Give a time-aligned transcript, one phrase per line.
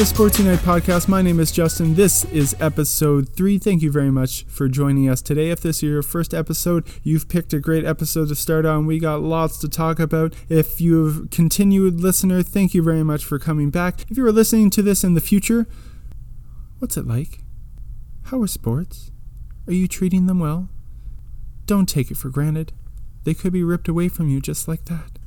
[0.00, 1.08] The Sports Unite podcast.
[1.08, 1.94] My name is Justin.
[1.94, 3.58] This is episode three.
[3.58, 5.50] Thank you very much for joining us today.
[5.50, 8.86] If this is your first episode, you've picked a great episode to start on.
[8.86, 10.34] We got lots to talk about.
[10.48, 14.10] If you've continued listener, thank you very much for coming back.
[14.10, 15.66] If you are listening to this in the future,
[16.78, 17.40] what's it like?
[18.22, 19.10] How are sports?
[19.66, 20.70] Are you treating them well?
[21.66, 22.72] Don't take it for granted.
[23.24, 25.19] They could be ripped away from you just like that.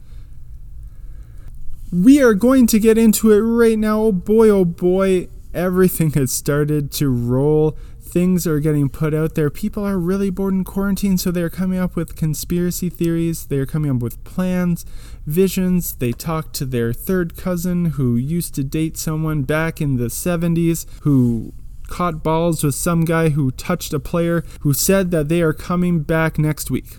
[1.94, 4.00] We are going to get into it right now.
[4.02, 7.78] Oh boy, oh boy, everything has started to roll.
[8.02, 9.52] Things are getting put out there.
[9.52, 13.46] People are really bored in quarantine, so they're coming up with conspiracy theories.
[13.46, 14.88] They're coming up with plans,
[15.28, 15.94] visions.
[15.94, 20.88] They talk to their third cousin who used to date someone back in the 70s
[21.02, 21.54] who
[21.90, 26.00] caught balls with some guy who touched a player who said that they are coming
[26.00, 26.98] back next week.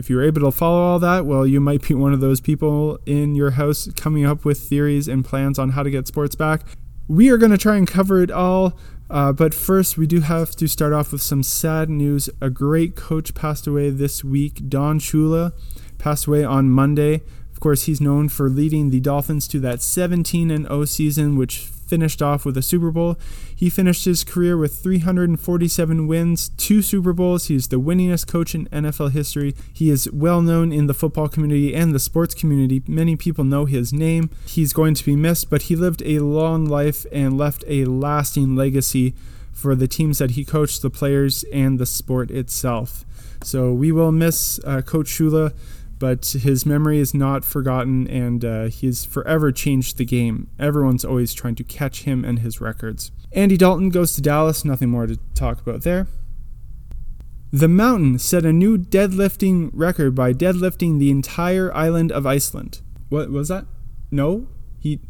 [0.00, 2.98] If you're able to follow all that, well, you might be one of those people
[3.04, 6.62] in your house coming up with theories and plans on how to get sports back.
[7.06, 8.78] We are going to try and cover it all,
[9.10, 12.30] uh, but first, we do have to start off with some sad news.
[12.40, 14.70] A great coach passed away this week.
[14.70, 15.52] Don Shula
[15.98, 17.20] passed away on Monday.
[17.60, 22.22] Of course, he's known for leading the Dolphins to that 17 0 season, which finished
[22.22, 23.18] off with a Super Bowl.
[23.54, 27.48] He finished his career with 347 wins, two Super Bowls.
[27.48, 29.54] He is the winningest coach in NFL history.
[29.74, 32.82] He is well known in the football community and the sports community.
[32.86, 34.30] Many people know his name.
[34.46, 38.56] He's going to be missed, but he lived a long life and left a lasting
[38.56, 39.12] legacy
[39.52, 43.04] for the teams that he coached, the players, and the sport itself.
[43.42, 45.52] So we will miss uh, Coach Shula
[46.00, 50.48] but his memory is not forgotten and uh, he's forever changed the game.
[50.58, 53.12] Everyone's always trying to catch him and his records.
[53.32, 56.08] Andy Dalton goes to Dallas, nothing more to talk about there.
[57.52, 62.80] The Mountain set a new deadlifting record by deadlifting the entire island of Iceland.
[63.10, 63.66] What was that?
[64.10, 64.48] No?
[64.78, 65.00] He.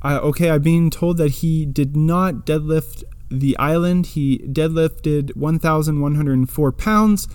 [0.00, 4.06] I, okay, I've been told that he did not deadlift the island.
[4.06, 7.28] He deadlifted 1,104 pounds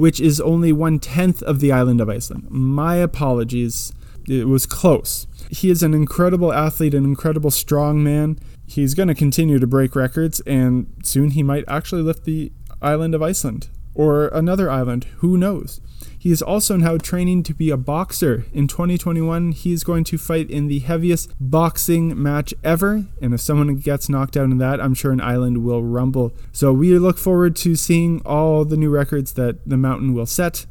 [0.00, 2.46] which is only one tenth of the island of Iceland.
[2.48, 3.92] My apologies.
[4.26, 5.26] It was close.
[5.50, 8.38] He is an incredible athlete, an incredible strong man.
[8.66, 12.50] He's going to continue to break records, and soon he might actually lift the
[12.80, 15.04] island of Iceland or another island.
[15.18, 15.82] Who knows?
[16.20, 18.44] He is also now training to be a boxer.
[18.52, 23.06] In 2021, he is going to fight in the heaviest boxing match ever.
[23.22, 26.34] And if someone gets knocked out in that, I'm sure an island will rumble.
[26.52, 30.66] So we look forward to seeing all the new records that the mountain will set.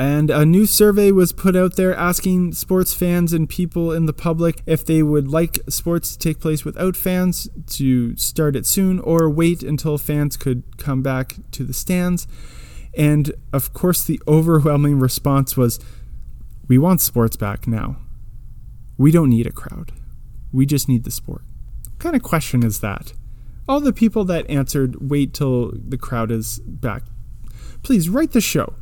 [0.00, 4.12] And a new survey was put out there asking sports fans and people in the
[4.12, 8.98] public if they would like sports to take place without fans to start it soon
[8.98, 12.26] or wait until fans could come back to the stands.
[12.96, 15.78] And of course, the overwhelming response was
[16.66, 17.96] we want sports back now.
[18.96, 19.92] We don't need a crowd.
[20.52, 21.42] We just need the sport.
[21.84, 23.12] What kind of question is that?
[23.68, 27.02] All the people that answered wait till the crowd is back.
[27.82, 28.74] Please write the show.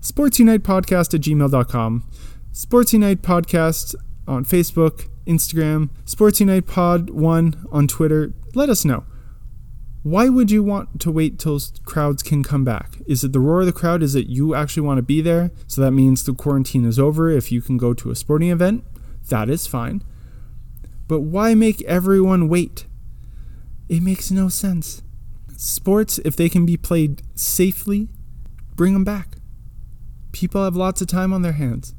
[0.00, 2.08] SportsUnitePodcast at gmail.com.
[2.52, 3.94] Sports Unite Podcast
[4.28, 8.32] on Facebook, Instagram, Sports Unite Pod 1 on Twitter.
[8.54, 9.04] Let us know.
[10.06, 12.98] Why would you want to wait till crowds can come back?
[13.08, 14.04] Is it the roar of the crowd?
[14.04, 15.50] Is it you actually want to be there?
[15.66, 17.28] So that means the quarantine is over.
[17.28, 18.84] If you can go to a sporting event,
[19.30, 20.04] that is fine.
[21.08, 22.86] But why make everyone wait?
[23.88, 25.02] It makes no sense.
[25.56, 28.08] Sports, if they can be played safely,
[28.76, 29.38] bring them back.
[30.30, 31.96] People have lots of time on their hands.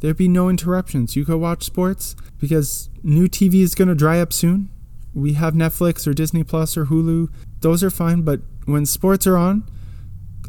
[0.00, 1.14] There'd be no interruptions.
[1.14, 4.68] You could watch sports because new TV is going to dry up soon
[5.16, 7.30] we have Netflix or Disney Plus or Hulu.
[7.60, 9.64] Those are fine, but when sports are on,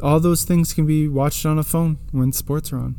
[0.02, 2.96] all those things can be watched on a phone when sports are on.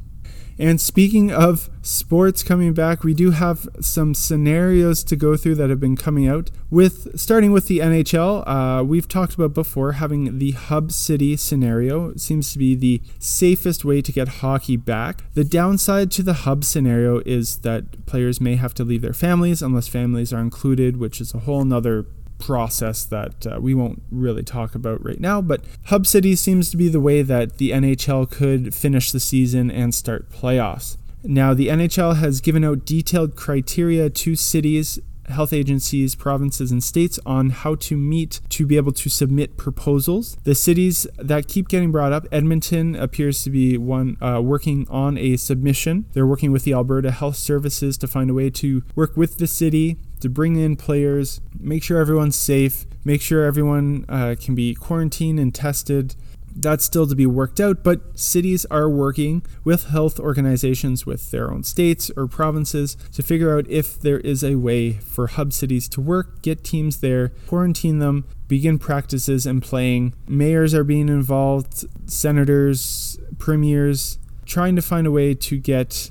[0.59, 5.69] And speaking of sports coming back, we do have some scenarios to go through that
[5.69, 6.51] have been coming out.
[6.69, 12.13] With starting with the NHL, uh, we've talked about before having the hub city scenario.
[12.15, 15.23] Seems to be the safest way to get hockey back.
[15.33, 19.61] The downside to the hub scenario is that players may have to leave their families
[19.61, 22.05] unless families are included, which is a whole nother
[22.39, 25.41] process that uh, we won't really talk about right now.
[25.41, 29.69] But Hub City seems to be the way that the NHL could finish the season
[29.69, 30.97] and start playoffs.
[31.23, 34.99] Now, the NHL has given out detailed criteria to cities
[35.29, 40.37] health agencies, provinces, and states on how to meet to be able to submit proposals.
[40.43, 45.17] The cities that keep getting brought up, Edmonton appears to be one uh, working on
[45.17, 46.05] a submission.
[46.13, 49.47] They're working with the Alberta Health Services to find a way to work with the
[49.47, 54.73] city to bring in players, make sure everyone's safe, make sure everyone uh, can be
[54.73, 56.15] quarantined and tested.
[56.55, 61.51] That's still to be worked out, but cities are working with health organizations with their
[61.51, 65.87] own states or provinces to figure out if there is a way for hub cities
[65.89, 70.13] to work, get teams there, quarantine them, begin practices and playing.
[70.27, 76.09] Mayors are being involved, senators, premiers, trying to find a way to get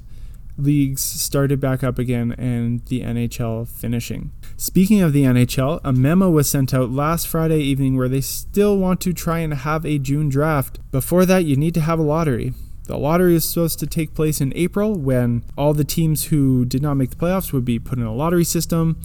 [0.58, 4.32] leagues started back up again and the NHL finishing.
[4.56, 8.76] Speaking of the NHL, a memo was sent out last Friday evening where they still
[8.76, 10.78] want to try and have a June draft.
[10.90, 12.52] Before that, you need to have a lottery.
[12.86, 16.82] The lottery is supposed to take place in April when all the teams who did
[16.82, 19.00] not make the playoffs would be put in a lottery system.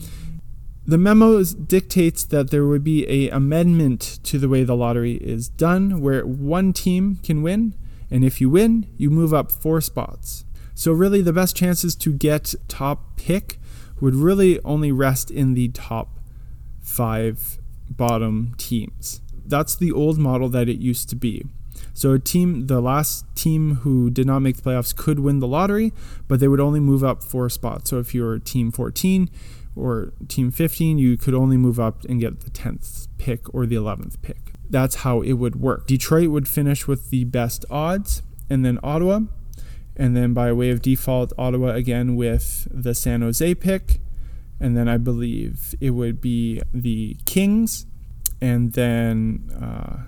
[0.86, 5.48] The memo dictates that there would be a amendment to the way the lottery is
[5.48, 7.76] done where one team can win
[8.14, 10.46] and if you win, you move up 4 spots.
[10.76, 13.60] So, really, the best chances to get top pick
[14.00, 16.20] would really only rest in the top
[16.82, 17.60] five
[17.90, 19.22] bottom teams.
[19.46, 21.46] That's the old model that it used to be.
[21.94, 25.48] So, a team, the last team who did not make the playoffs could win the
[25.48, 25.94] lottery,
[26.28, 27.92] but they would only move up four spots.
[27.92, 29.30] So, if you're team 14
[29.76, 33.76] or team 15, you could only move up and get the 10th pick or the
[33.76, 34.54] 11th pick.
[34.70, 35.86] That's how it would work.
[35.86, 39.22] Detroit would finish with the best odds, and then Ottawa
[39.96, 44.00] and then by way of default, Ottawa again with the San Jose pick.
[44.60, 47.86] And then I believe it would be the Kings,
[48.40, 50.06] and then uh, I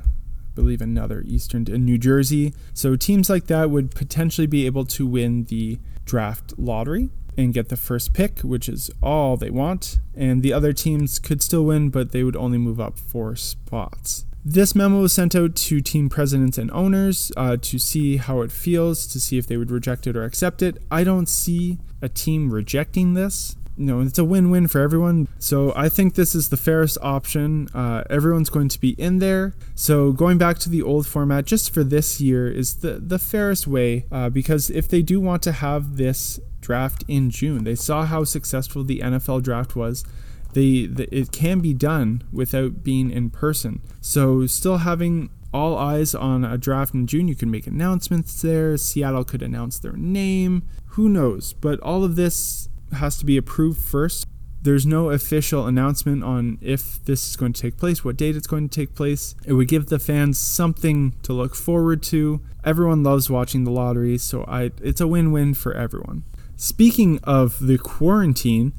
[0.53, 2.53] believe another Eastern in New Jersey.
[2.73, 7.67] So teams like that would potentially be able to win the draft lottery and get
[7.67, 9.99] the first pick, which is all they want.
[10.15, 14.25] And the other teams could still win, but they would only move up four spots.
[14.47, 18.51] This memo was sent out to team presidents and owners uh, to see how it
[18.51, 20.77] feels, to see if they would reject it or accept it.
[20.92, 23.56] I don't see a team rejecting this.
[23.75, 25.30] You know, it's a win win for everyone.
[25.39, 27.69] So I think this is the fairest option.
[27.74, 29.56] Uh, everyone's going to be in there.
[29.74, 33.65] So going back to the old format just for this year is the, the fairest
[33.65, 38.06] way uh, because if they do want to have this draft in June, they saw
[38.06, 40.06] how successful the NFL draft was
[40.55, 43.81] they, the, it can be done without being in person.
[44.01, 47.27] So still having all eyes on a draft in June.
[47.27, 48.77] You can make announcements there.
[48.77, 50.63] Seattle could announce their name.
[50.91, 51.53] Who knows?
[51.53, 54.25] But all of this has to be approved first.
[54.61, 58.47] There's no official announcement on if this is going to take place, what date it's
[58.47, 59.35] going to take place.
[59.45, 62.41] It would give the fans something to look forward to.
[62.63, 66.23] Everyone loves watching the lottery, so I, it's a win win for everyone.
[66.55, 68.73] Speaking of the quarantine,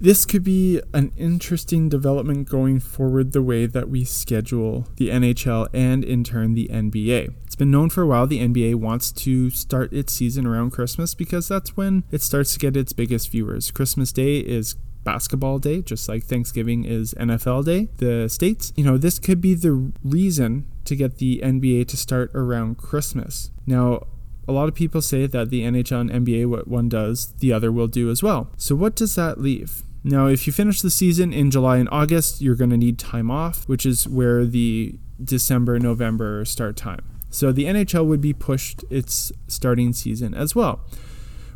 [0.00, 5.68] this could be an interesting development going forward the way that we schedule the NHL
[5.74, 7.34] and in turn the NBA.
[7.44, 11.14] It's been known for a while the NBA wants to start its season around Christmas
[11.14, 13.70] because that's when it starts to get its biggest viewers.
[13.70, 14.74] Christmas Day is
[15.04, 18.72] basketball day, just like Thanksgiving is NFL day, the States.
[18.76, 23.50] You know, this could be the reason to get the NBA to start around Christmas.
[23.66, 24.06] Now,
[24.48, 27.70] a lot of people say that the NHL and NBA, what one does, the other
[27.70, 28.50] will do as well.
[28.56, 29.82] So, what does that leave?
[30.02, 33.30] Now, if you finish the season in July and August, you're going to need time
[33.30, 37.04] off, which is where the December, November start time.
[37.28, 40.80] So the NHL would be pushed its starting season as well.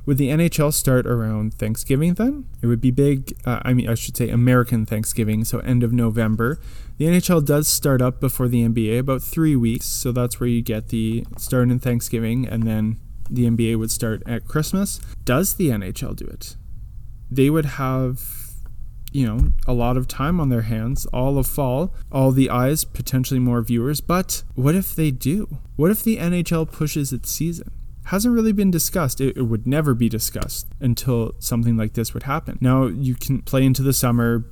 [0.04, 2.44] Would the NHL start around Thanksgiving then?
[2.60, 5.94] It would be big, uh, I mean, I should say American Thanksgiving, so end of
[5.94, 6.60] November.
[6.98, 10.60] The NHL does start up before the NBA, about three weeks, so that's where you
[10.60, 15.00] get the start in Thanksgiving, and then the NBA would start at Christmas.
[15.24, 16.56] Does the NHL do it?
[17.30, 18.43] they would have
[19.14, 22.84] you know a lot of time on their hands all of fall all the eyes
[22.84, 24.00] potentially more viewers.
[24.00, 25.58] But what if they do?
[25.76, 27.70] What if the nhl pushes its season?
[28.08, 29.18] Hasn't really been discussed.
[29.18, 32.58] It, it, would never be discussed until something like this would happen.
[32.60, 34.44] Now you can play into the summer.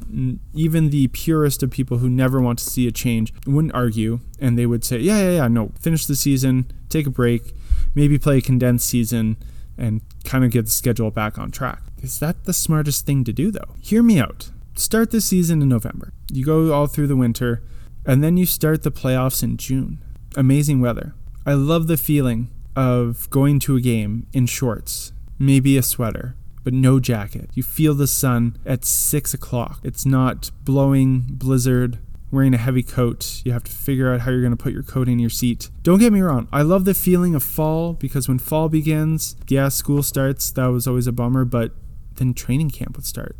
[0.55, 4.59] Even the purest of people who never want to see a change wouldn't argue and
[4.59, 7.53] they would say yeah yeah yeah no finish the season take a break
[7.95, 9.37] maybe play a condensed season
[9.77, 11.83] and kind of get the schedule back on track.
[12.03, 13.77] Is that the smartest thing to do, though?
[13.81, 14.51] Hear me out.
[14.75, 16.13] Start the season in November.
[16.33, 17.63] You go all through the winter,
[18.05, 20.03] and then you start the playoffs in June.
[20.37, 21.15] Amazing weather.
[21.47, 26.73] I love the feeling of going to a game in shorts, maybe a sweater, but
[26.73, 27.51] no jacket.
[27.55, 29.79] You feel the sun at 6 o'clock.
[29.85, 31.99] It's not blowing blizzard
[32.33, 33.43] wearing a heavy coat.
[33.45, 35.71] You have to figure out how you're going to put your coat in your seat.
[35.83, 39.69] Don't get me wrong, I love the feeling of fall because when fall begins, yeah,
[39.69, 40.51] school starts.
[40.51, 41.73] That was always a bummer, but
[42.17, 43.37] then training camp would start.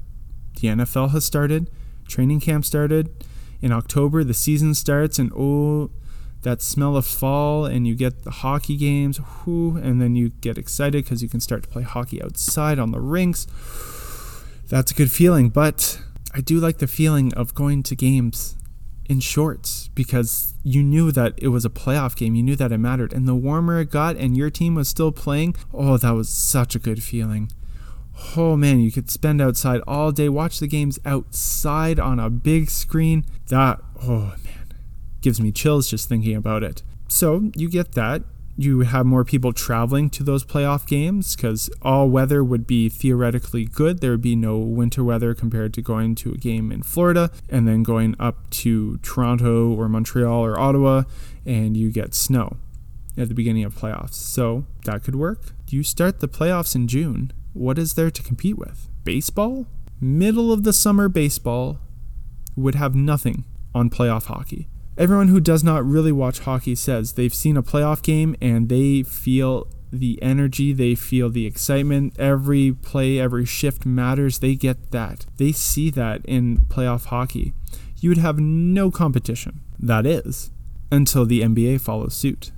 [0.61, 1.71] The NFL has started,
[2.07, 3.11] training camp started.
[3.61, 5.91] In October, the season starts, and oh,
[6.43, 10.59] that smell of fall, and you get the hockey games, whoo, and then you get
[10.59, 13.47] excited because you can start to play hockey outside on the rinks.
[14.69, 16.01] That's a good feeling, but
[16.35, 18.57] I do like the feeling of going to games
[19.09, 22.35] in shorts because you knew that it was a playoff game.
[22.35, 23.13] You knew that it mattered.
[23.13, 26.75] And the warmer it got and your team was still playing, oh, that was such
[26.75, 27.51] a good feeling.
[28.37, 32.71] Oh man, you could spend outside all day, watch the games outside on a big
[32.71, 33.25] screen.
[33.49, 34.75] That, oh man,
[35.21, 36.83] gives me chills just thinking about it.
[37.09, 38.23] So you get that
[38.57, 43.65] you have more people traveling to those playoff games because all weather would be theoretically
[43.65, 44.01] good.
[44.01, 47.67] There would be no winter weather compared to going to a game in Florida and
[47.67, 51.05] then going up to Toronto or Montreal or Ottawa
[51.47, 52.57] and you get snow
[53.17, 54.15] at the beginning of playoffs.
[54.15, 55.53] So that could work.
[55.69, 57.33] You start the playoffs in June.
[57.53, 58.89] What is there to compete with?
[59.05, 59.67] Baseball?
[60.01, 61.79] Middle of the summer baseball
[62.57, 63.45] would have nothing
[63.75, 64.69] on playoff hockey.
[64.97, 69.03] Everyone who does not really watch hockey says they've seen a playoff game and they
[69.03, 72.19] feel the energy, they feel the excitement.
[72.19, 74.39] Every play, every shift matters.
[74.39, 75.27] They get that.
[75.37, 77.53] They see that in playoff hockey.
[78.01, 79.61] You would have no competition.
[79.79, 80.51] That is,
[80.91, 82.53] until the NBA follows suit.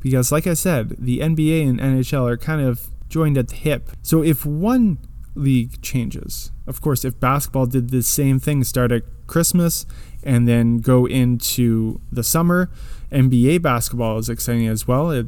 [0.00, 3.90] Because, like I said, the NBA and NHL are kind of joined at the hip.
[4.02, 4.98] So if one
[5.34, 9.84] league changes, of course, if basketball did the same thing, start at Christmas
[10.22, 12.70] and then go into the summer.
[13.12, 15.10] NBA basketball is exciting as well.
[15.10, 15.26] It,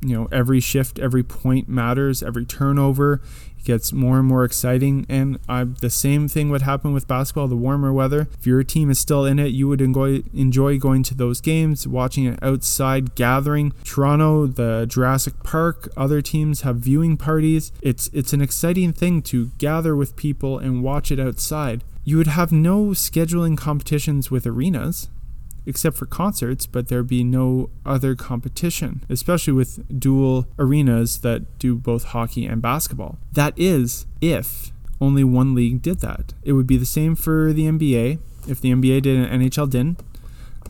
[0.00, 3.20] you know, every shift, every point matters, every turnover
[3.64, 5.06] gets more and more exciting.
[5.08, 7.48] And uh, the same thing would happen with basketball.
[7.48, 11.02] The warmer weather, if your team is still in it, you would enjoy enjoy going
[11.04, 13.72] to those games, watching it outside, gathering.
[13.82, 17.72] Toronto, the Jurassic Park, other teams have viewing parties.
[17.80, 21.82] It's it's an exciting thing to gather with people and watch it outside.
[22.04, 25.08] You would have no scheduling competitions with arenas
[25.66, 31.74] except for concerts, but there'd be no other competition, especially with dual arenas that do
[31.74, 33.18] both hockey and basketball.
[33.32, 36.34] That is, if only one league did that.
[36.42, 38.18] It would be the same for the NBA.
[38.48, 40.00] If the NBA did and NHL didn't,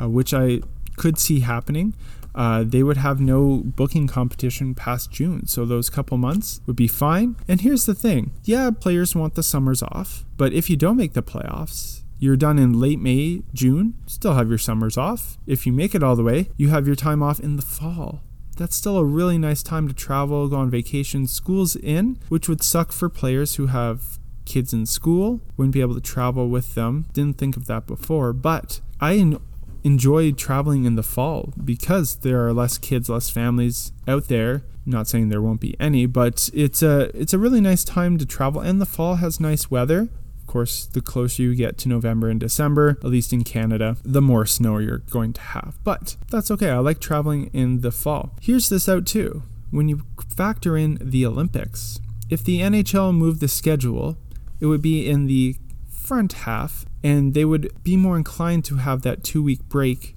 [0.00, 0.60] uh, which I
[0.96, 1.94] could see happening,
[2.34, 5.46] uh, they would have no booking competition past June.
[5.46, 7.36] So those couple months would be fine.
[7.46, 11.12] And here's the thing yeah, players want the summers off, but if you don't make
[11.12, 15.36] the playoffs, you're done in late May, June, still have your summers off.
[15.46, 18.22] If you make it all the way, you have your time off in the fall.
[18.56, 21.26] That's still a really nice time to travel, go on vacation.
[21.26, 25.94] School's in, which would suck for players who have kids in school, wouldn't be able
[25.94, 27.06] to travel with them.
[27.12, 29.36] Didn't think of that before, but I
[29.82, 34.64] enjoy traveling in the fall because there are less kids, less families out there.
[34.86, 38.26] Not saying there won't be any, but it's a it's a really nice time to
[38.26, 40.10] travel and the fall has nice weather
[40.54, 44.46] course, the closer you get to November and December, at least in Canada, the more
[44.46, 45.76] snow you're going to have.
[45.82, 46.70] But that's okay.
[46.70, 48.36] I like traveling in the fall.
[48.40, 49.42] Here's this out too.
[49.72, 51.98] When you factor in the Olympics,
[52.30, 54.16] if the NHL moved the schedule,
[54.60, 55.56] it would be in the
[55.90, 60.14] front half, and they would be more inclined to have that two week break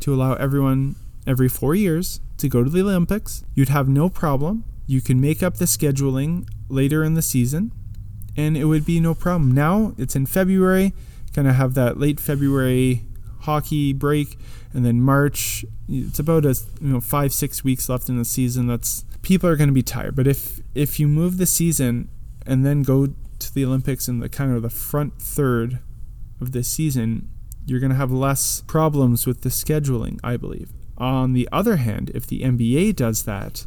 [0.00, 3.44] to allow everyone every four years to go to the Olympics.
[3.54, 4.64] You'd have no problem.
[4.86, 7.70] You can make up the scheduling later in the season
[8.36, 9.52] and it would be no problem.
[9.52, 10.92] Now it's in February,
[11.32, 13.02] kind of have that late February
[13.40, 14.38] hockey break,
[14.72, 15.64] and then March.
[15.88, 18.66] It's about a you know five six weeks left in the season.
[18.66, 20.16] That's people are going to be tired.
[20.16, 22.08] But if if you move the season
[22.46, 25.80] and then go to the Olympics in the kind of the front third
[26.40, 27.30] of this season,
[27.66, 30.72] you're going to have less problems with the scheduling, I believe.
[30.96, 33.66] On the other hand, if the NBA does that,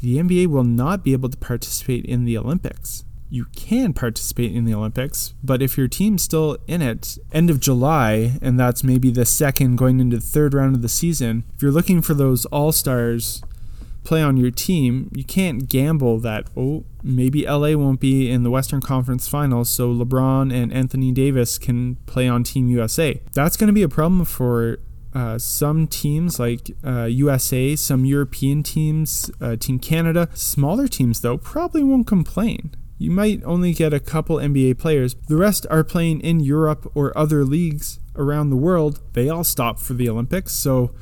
[0.00, 4.64] the NBA will not be able to participate in the Olympics you can participate in
[4.64, 9.10] the Olympics, but if your team's still in it, end of July, and that's maybe
[9.10, 12.44] the second going into the third round of the season, if you're looking for those
[12.46, 13.42] all stars
[14.02, 18.50] play on your team, you can't gamble that, oh, maybe LA won't be in the
[18.50, 23.22] Western Conference Finals, so LeBron and Anthony Davis can play on Team USA.
[23.32, 24.78] That's going to be a problem for
[25.14, 30.28] uh, some teams like uh, USA, some European teams, uh, Team Canada.
[30.34, 35.14] Smaller teams, though, probably won't complain you might only get a couple NBA players.
[35.14, 39.00] The rest are playing in Europe or other leagues around the world.
[39.14, 40.52] They all stop for the Olympics.
[40.52, 40.94] So,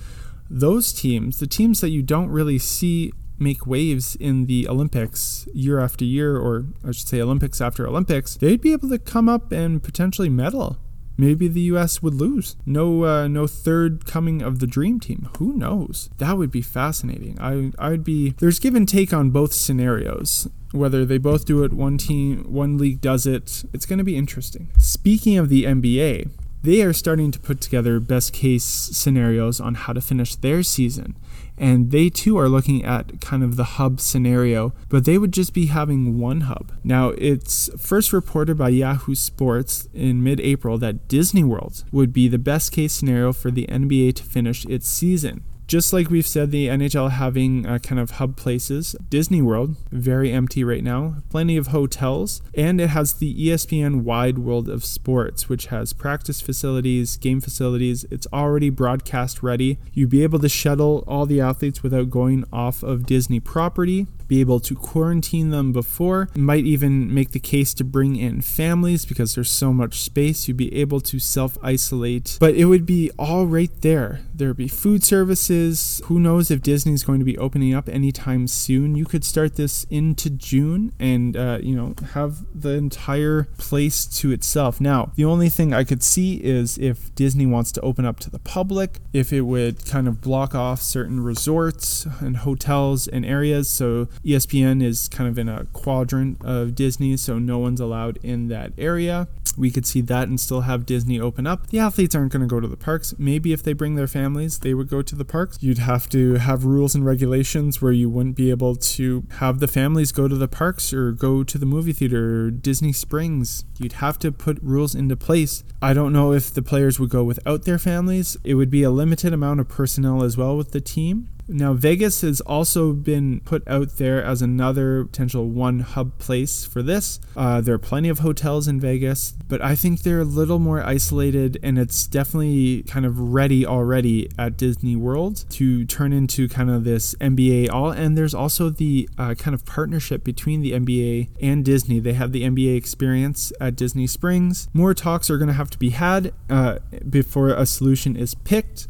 [0.48, 5.80] those teams, the teams that you don't really see make waves in the Olympics year
[5.80, 9.50] after year, or I should say Olympics after Olympics, they'd be able to come up
[9.50, 10.78] and potentially medal.
[11.16, 12.00] Maybe the U.S.
[12.00, 12.54] would lose.
[12.64, 15.28] No, uh, no third coming of the dream team.
[15.38, 16.10] Who knows?
[16.18, 17.36] That would be fascinating.
[17.40, 18.34] I, I'd be.
[18.38, 22.78] There's give and take on both scenarios whether they both do it, one team, one
[22.78, 23.64] league does it.
[23.72, 24.70] It's going to be interesting.
[24.78, 26.30] Speaking of the NBA,
[26.62, 31.16] they are starting to put together best case scenarios on how to finish their season.
[31.56, 35.52] And they too are looking at kind of the hub scenario, but they would just
[35.52, 36.72] be having one hub.
[36.84, 42.28] Now, it's first reported by Yahoo Sports in mid April that Disney World would be
[42.28, 46.50] the best case scenario for the NBA to finish its season just like we've said,
[46.50, 48.96] the NHL having uh, kind of hub places.
[49.10, 54.38] Disney World, very empty right now, plenty of hotels, and it has the ESPN Wide
[54.38, 58.06] World of Sports, which has practice facilities, game facilities.
[58.10, 59.78] It's already broadcast ready.
[59.92, 64.40] You'd be able to shuttle all the athletes without going off of Disney property be
[64.40, 66.28] able to quarantine them before.
[66.36, 70.46] Might even make the case to bring in families because there's so much space.
[70.46, 74.20] You'd be able to self isolate, but it would be all right there.
[74.34, 75.57] There'd be food services.
[76.04, 78.94] Who knows if Disney's going to be opening up anytime soon?
[78.94, 84.30] You could start this into June and, uh, you know, have the entire place to
[84.30, 84.80] itself.
[84.80, 88.30] Now, the only thing I could see is if Disney wants to open up to
[88.30, 93.68] the public, if it would kind of block off certain resorts and hotels and areas
[93.68, 98.48] so ESPN is kind of in a quadrant of Disney, so no one's allowed in
[98.48, 99.28] that area.
[99.58, 101.68] We could see that and still have Disney open up.
[101.68, 103.14] The athletes aren't going to go to the parks.
[103.18, 105.58] Maybe if they bring their families, they would go to the parks.
[105.60, 109.68] You'd have to have rules and regulations where you wouldn't be able to have the
[109.68, 113.64] families go to the parks or go to the movie theater or Disney Springs.
[113.78, 115.64] You'd have to put rules into place.
[115.82, 118.36] I don't know if the players would go without their families.
[118.44, 121.28] It would be a limited amount of personnel as well with the team.
[121.48, 126.82] Now, Vegas has also been put out there as another potential one hub place for
[126.82, 127.20] this.
[127.34, 130.84] Uh, there are plenty of hotels in Vegas, but I think they're a little more
[130.84, 136.70] isolated and it's definitely kind of ready already at Disney World to turn into kind
[136.70, 137.90] of this NBA all.
[137.90, 141.98] And there's also the uh, kind of partnership between the NBA and Disney.
[141.98, 144.68] They have the NBA experience at Disney Springs.
[144.74, 148.86] More talks are going to have to be had uh, before a solution is picked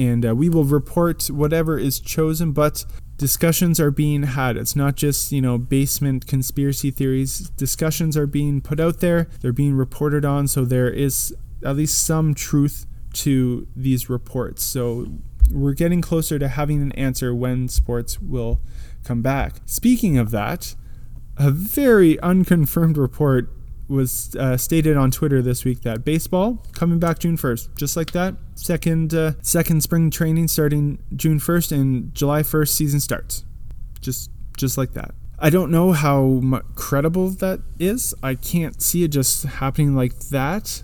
[0.00, 2.86] and uh, we will report whatever is chosen but
[3.18, 4.56] discussions are being had.
[4.56, 7.50] It's not just you know basement conspiracy theories.
[7.50, 9.28] Discussions are being put out there.
[9.40, 14.62] They're being reported on so there is at least some truth to these reports.
[14.62, 15.06] So
[15.50, 18.60] we're getting closer to having an answer when sports will
[19.04, 19.56] come back.
[19.66, 20.74] Speaking of that
[21.36, 23.50] a very unconfirmed report
[23.90, 28.12] was uh, stated on Twitter this week that baseball coming back June 1st, just like
[28.12, 28.34] that.
[28.54, 33.44] Second, uh, second spring training starting June 1st, and July 1st season starts,
[34.00, 35.14] just just like that.
[35.38, 36.42] I don't know how
[36.74, 38.14] credible that is.
[38.22, 40.82] I can't see it just happening like that.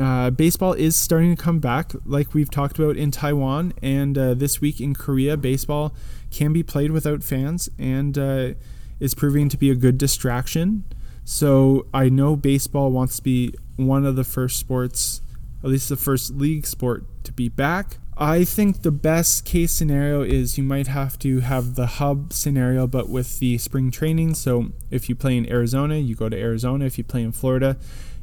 [0.00, 4.34] Uh, baseball is starting to come back, like we've talked about in Taiwan, and uh,
[4.34, 5.94] this week in Korea, baseball
[6.32, 8.54] can be played without fans and uh,
[8.98, 10.84] is proving to be a good distraction.
[11.24, 15.22] So I know baseball wants to be one of the first sports,
[15.62, 17.96] at least the first league sport to be back.
[18.16, 22.86] I think the best case scenario is you might have to have the hub scenario,
[22.86, 24.34] but with the spring training.
[24.34, 26.84] So if you play in Arizona, you go to Arizona.
[26.84, 27.76] If you play in Florida,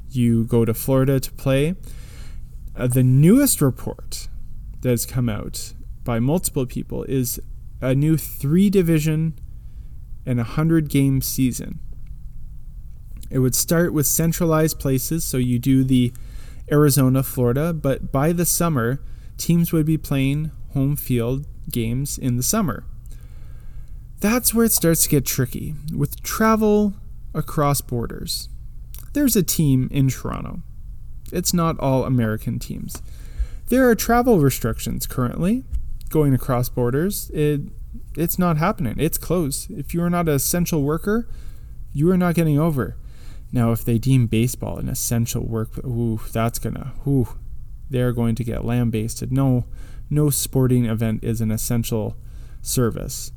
[0.09, 1.75] you go to Florida to play.
[2.75, 4.29] Uh, the newest report
[4.79, 5.73] that has come out
[6.05, 7.39] by multiple people is
[7.81, 9.37] a new three division
[10.25, 11.79] and a 100 game season.
[13.31, 16.11] It would start with centralized places, so you do the
[16.69, 19.01] Arizona, Florida, but by the summer,
[19.37, 22.83] teams would be playing home field games in the summer.
[24.19, 26.93] That's where it starts to get tricky with travel
[27.33, 28.49] across borders.
[29.13, 30.61] There's a team in Toronto.
[31.31, 33.01] It's not all American teams.
[33.69, 35.63] There are travel restrictions currently
[36.09, 37.29] going across borders.
[37.33, 37.61] It
[38.15, 38.95] it's not happening.
[38.97, 39.71] It's closed.
[39.71, 41.29] If you are not an essential worker,
[41.93, 42.97] you are not getting over.
[43.51, 47.27] Now, if they deem baseball an essential work, ooh, that's gonna, ooh,
[47.89, 49.31] they're going to get lambasted.
[49.31, 49.65] No,
[50.09, 52.15] no sporting event is an essential
[52.61, 53.31] service.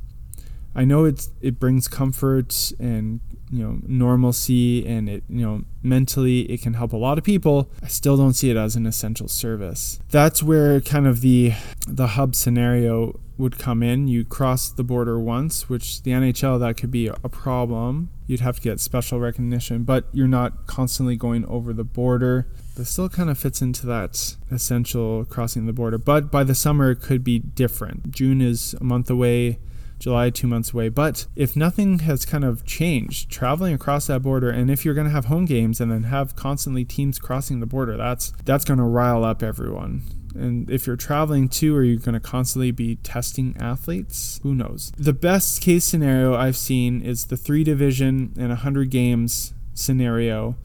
[0.73, 3.21] I know it's it brings comfort and
[3.51, 7.69] you know normalcy and it you know mentally it can help a lot of people.
[7.83, 9.99] I still don't see it as an essential service.
[10.09, 11.53] That's where kind of the
[11.87, 14.07] the hub scenario would come in.
[14.07, 18.09] You cross the border once, which the NHL that could be a problem.
[18.27, 22.47] You'd have to get special recognition, but you're not constantly going over the border.
[22.75, 25.97] That still kind of fits into that essential crossing the border.
[25.97, 28.11] But by the summer, it could be different.
[28.11, 29.59] June is a month away.
[29.99, 30.89] July, two months away.
[30.89, 35.07] But if nothing has kind of changed, traveling across that border, and if you're going
[35.07, 38.79] to have home games and then have constantly teams crossing the border, that's that's going
[38.79, 40.03] to rile up everyone.
[40.35, 44.39] And if you're traveling too, are you going to constantly be testing athletes?
[44.43, 44.91] Who knows?
[44.97, 50.55] The best case scenario I've seen is the three division and 100 games scenario.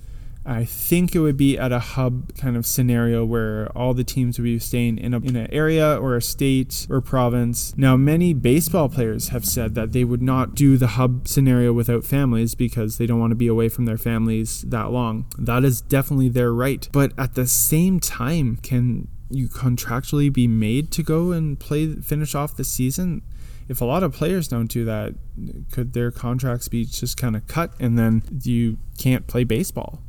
[0.44, 4.38] I think it would be at a hub kind of scenario where all the teams
[4.38, 7.76] would be staying in, a, in an area or a state or province.
[7.76, 12.04] Now, many baseball players have said that they would not do the hub scenario without
[12.04, 15.26] families because they don't want to be away from their families that long.
[15.38, 16.88] That is definitely their right.
[16.90, 22.34] But at the same time, can you contractually be made to go and play finish
[22.34, 23.22] off the season?
[23.70, 25.14] if a lot of players don't do that,
[25.70, 30.02] could their contracts be just kind of cut and then you can't play baseball?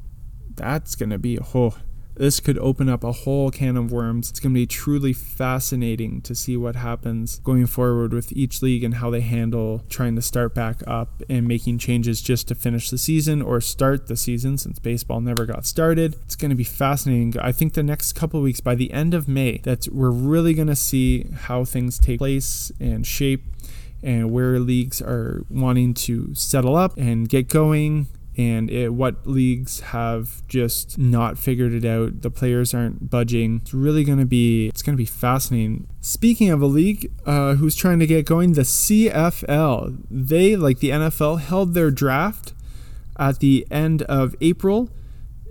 [0.61, 1.75] That's going to be a whole
[2.15, 4.29] this could open up a whole can of worms.
[4.29, 8.83] It's going to be truly fascinating to see what happens going forward with each league
[8.83, 12.89] and how they handle trying to start back up and making changes just to finish
[12.89, 16.15] the season or start the season since baseball never got started.
[16.25, 17.33] It's going to be fascinating.
[17.39, 20.67] I think the next couple weeks by the end of May that we're really going
[20.67, 23.45] to see how things take place and shape
[24.03, 29.81] and where leagues are wanting to settle up and get going and it, what leagues
[29.81, 32.21] have just not figured it out.
[32.21, 33.57] The players aren't budging.
[33.57, 35.87] It's really going to be it's going to be fascinating.
[35.99, 39.97] Speaking of a league uh, who's trying to get going, the CFL.
[40.09, 42.53] They like the NFL held their draft
[43.17, 44.89] at the end of April.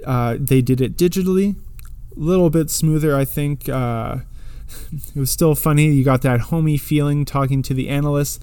[0.05, 1.57] Uh, they did it digitally,
[2.17, 3.69] a little bit smoother, I think.
[3.69, 4.19] Uh,
[4.93, 5.87] it was still funny.
[5.91, 8.41] You got that homey feeling talking to the analysts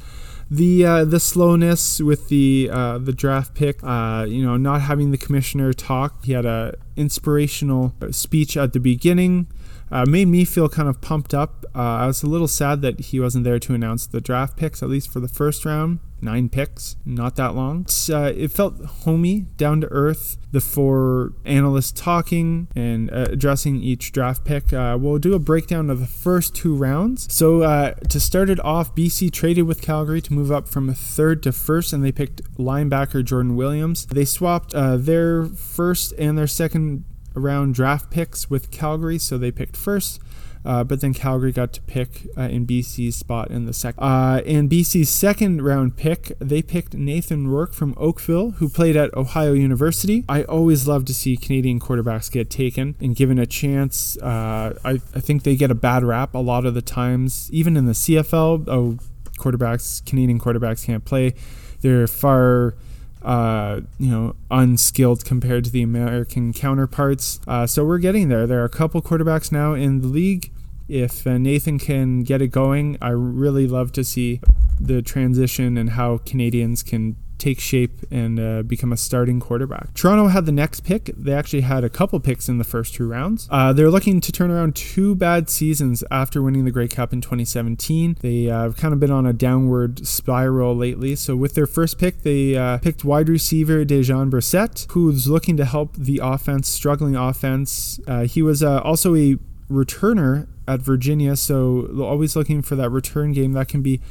[0.49, 5.11] the uh, the slowness with the uh, the draft pick, uh, you know, not having
[5.11, 6.25] the commissioner talk.
[6.25, 9.47] He had a inspirational speech at the beginning.
[9.89, 11.65] Uh, made me feel kind of pumped up.
[11.73, 14.83] Uh, I was a little sad that he wasn't there to announce the draft picks,
[14.83, 17.85] at least for the first round nine picks, not that long.
[18.09, 20.37] Uh, it felt homey, down to earth.
[20.51, 24.71] The four analysts talking and uh, addressing each draft pick.
[24.73, 27.31] Uh, we'll do a breakdown of the first two rounds.
[27.33, 31.43] So uh, to start it off, BC traded with Calgary to move up from third
[31.43, 34.05] to first, and they picked linebacker Jordan Williams.
[34.05, 37.03] They swapped uh, their first and their second
[37.33, 40.19] round draft picks with Calgary, so they picked first.
[40.67, 44.03] Uh, but then Calgary got to pick uh, in BC's spot in the second.
[44.03, 49.13] Uh, in BC's second round pick, they picked Nathan Rourke from Oakville, who played at
[49.15, 50.25] Ohio University.
[50.27, 54.17] I always love to see Canadian quarterbacks get taken and given a chance.
[54.17, 57.77] Uh, I, I think they get a bad rap a lot of the times, even
[57.77, 58.67] in the CFL.
[58.67, 58.97] Oh,
[59.39, 61.33] quarterbacks, Canadian quarterbacks can't play.
[61.79, 62.75] They're far
[63.21, 67.39] uh, you know, unskilled compared to the American counterparts.
[67.47, 68.45] Uh, so we're getting there.
[68.45, 70.51] There are a couple quarterbacks now in the league
[70.87, 74.41] if uh, Nathan can get it going, I really love to see
[74.79, 79.93] the transition and how Canadians can take shape and uh, become a starting quarterback.
[79.93, 81.11] Toronto had the next pick.
[81.15, 83.47] They actually had a couple picks in the first two rounds.
[83.51, 87.21] Uh, they're looking to turn around two bad seasons after winning the Grey Cup in
[87.21, 88.17] 2017.
[88.21, 91.15] They have uh, kind of been on a downward spiral lately.
[91.15, 95.65] So with their first pick, they uh, picked wide receiver Dejon Brissett, who's looking to
[95.65, 97.99] help the offense, struggling offense.
[98.07, 99.37] Uh, he was also a
[99.69, 104.01] returner at Virginia, so always looking for that return game that can be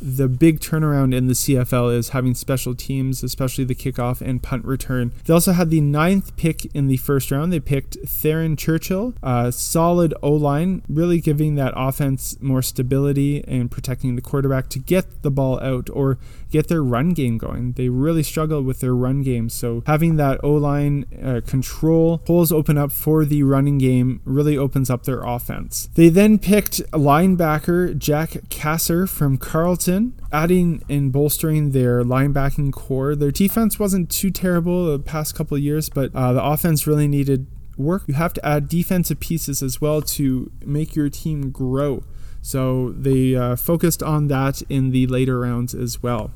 [0.00, 4.64] the big turnaround in the CFL is having special teams, especially the kickoff and punt
[4.64, 5.12] return.
[5.24, 7.52] They also had the ninth pick in the first round.
[7.52, 13.70] They picked Theron Churchill, a solid O line, really giving that offense more stability and
[13.70, 16.18] protecting the quarterback to get the ball out or
[16.50, 17.72] get their run game going.
[17.72, 19.48] They really struggled with their run game.
[19.48, 24.56] So having that O line uh, control, holes open up for the running game, really
[24.56, 25.88] opens up their offense.
[25.94, 29.38] They then picked linebacker Jack Cassar from
[30.32, 33.14] Adding and bolstering their linebacking core.
[33.14, 37.46] Their defense wasn't too terrible the past couple years, but uh, the offense really needed
[37.76, 38.02] work.
[38.06, 42.04] You have to add defensive pieces as well to make your team grow.
[42.42, 46.30] So they uh, focused on that in the later rounds as well.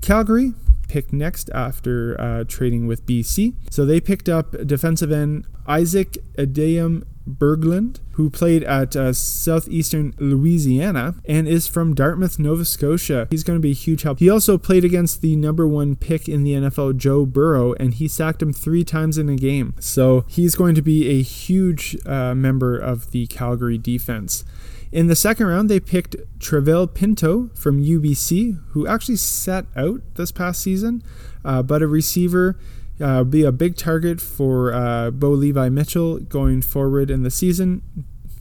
[0.00, 0.54] Calgary
[0.88, 3.54] picked next after uh, trading with BC.
[3.70, 11.14] So they picked up defensive end Isaac Adeyemi Berglund, who played at uh, Southeastern Louisiana
[11.24, 13.28] and is from Dartmouth, Nova Scotia.
[13.30, 14.18] He's going to be a huge help.
[14.18, 18.08] He also played against the number one pick in the NFL, Joe Burrow, and he
[18.08, 19.74] sacked him three times in a game.
[19.78, 24.44] So he's going to be a huge uh, member of the Calgary defense.
[24.92, 30.30] In the second round, they picked Trevelle Pinto from UBC, who actually sat out this
[30.30, 31.02] past season,
[31.44, 32.58] uh, but a receiver.
[33.02, 37.82] Uh, be a big target for uh, Bo Levi Mitchell going forward in the season,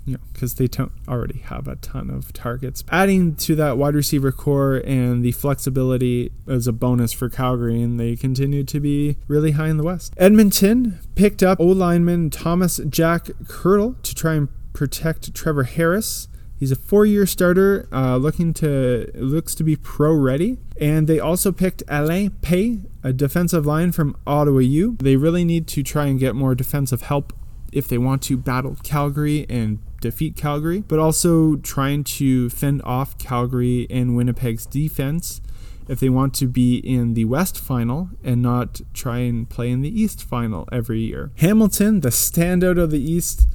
[0.06, 2.84] you know, because they don't already have a ton of targets.
[2.90, 8.00] Adding to that wide receiver core and the flexibility is a bonus for Calgary, and
[8.00, 10.14] they continue to be really high in the West.
[10.18, 16.28] Edmonton picked up O lineman Thomas Jack Kirtle to try and protect Trevor Harris.
[16.62, 20.60] He's a four-year starter, uh, looking to looks to be pro-ready.
[20.80, 24.96] And they also picked Alain Pae, a defensive line from Ottawa U.
[25.00, 27.34] They really need to try and get more defensive help
[27.74, 33.18] if they want to battle Calgary and defeat Calgary, but also trying to fend off
[33.18, 35.42] Calgary and Winnipeg's defense
[35.88, 39.82] if they want to be in the West final and not try and play in
[39.82, 41.32] the East final every year.
[41.38, 43.48] Hamilton, the standout of the East,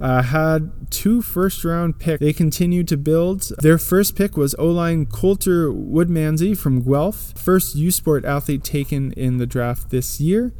[0.00, 2.20] uh, had two first round picks.
[2.20, 3.50] They continued to build.
[3.58, 9.12] Their first pick was O line Coulter Woodmansey from Guelph, first U Sport athlete taken
[9.12, 10.52] in the draft this year.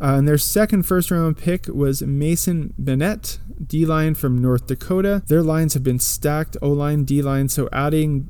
[0.00, 5.22] Uh, and their second first round pick was Mason Bennett, D line from North Dakota.
[5.28, 8.28] Their lines have been stacked, O line, D line, so adding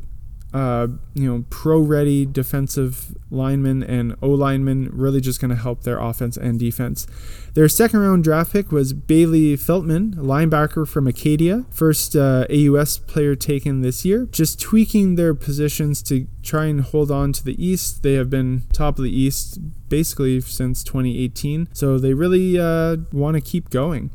[0.55, 5.83] uh, you know, pro ready defensive linemen and O linemen really just going to help
[5.83, 7.09] their offense and defense.
[7.55, 13.35] Their second round draft pick was Bailey Feltmate, linebacker from Acadia, first uh, AUS player
[13.35, 14.29] taken this year.
[14.31, 18.05] Just tweaking their positions to try and hold on to the East.
[18.05, 23.35] They have been top of the East basically since 2018, so they really uh, want
[23.35, 24.11] to keep going.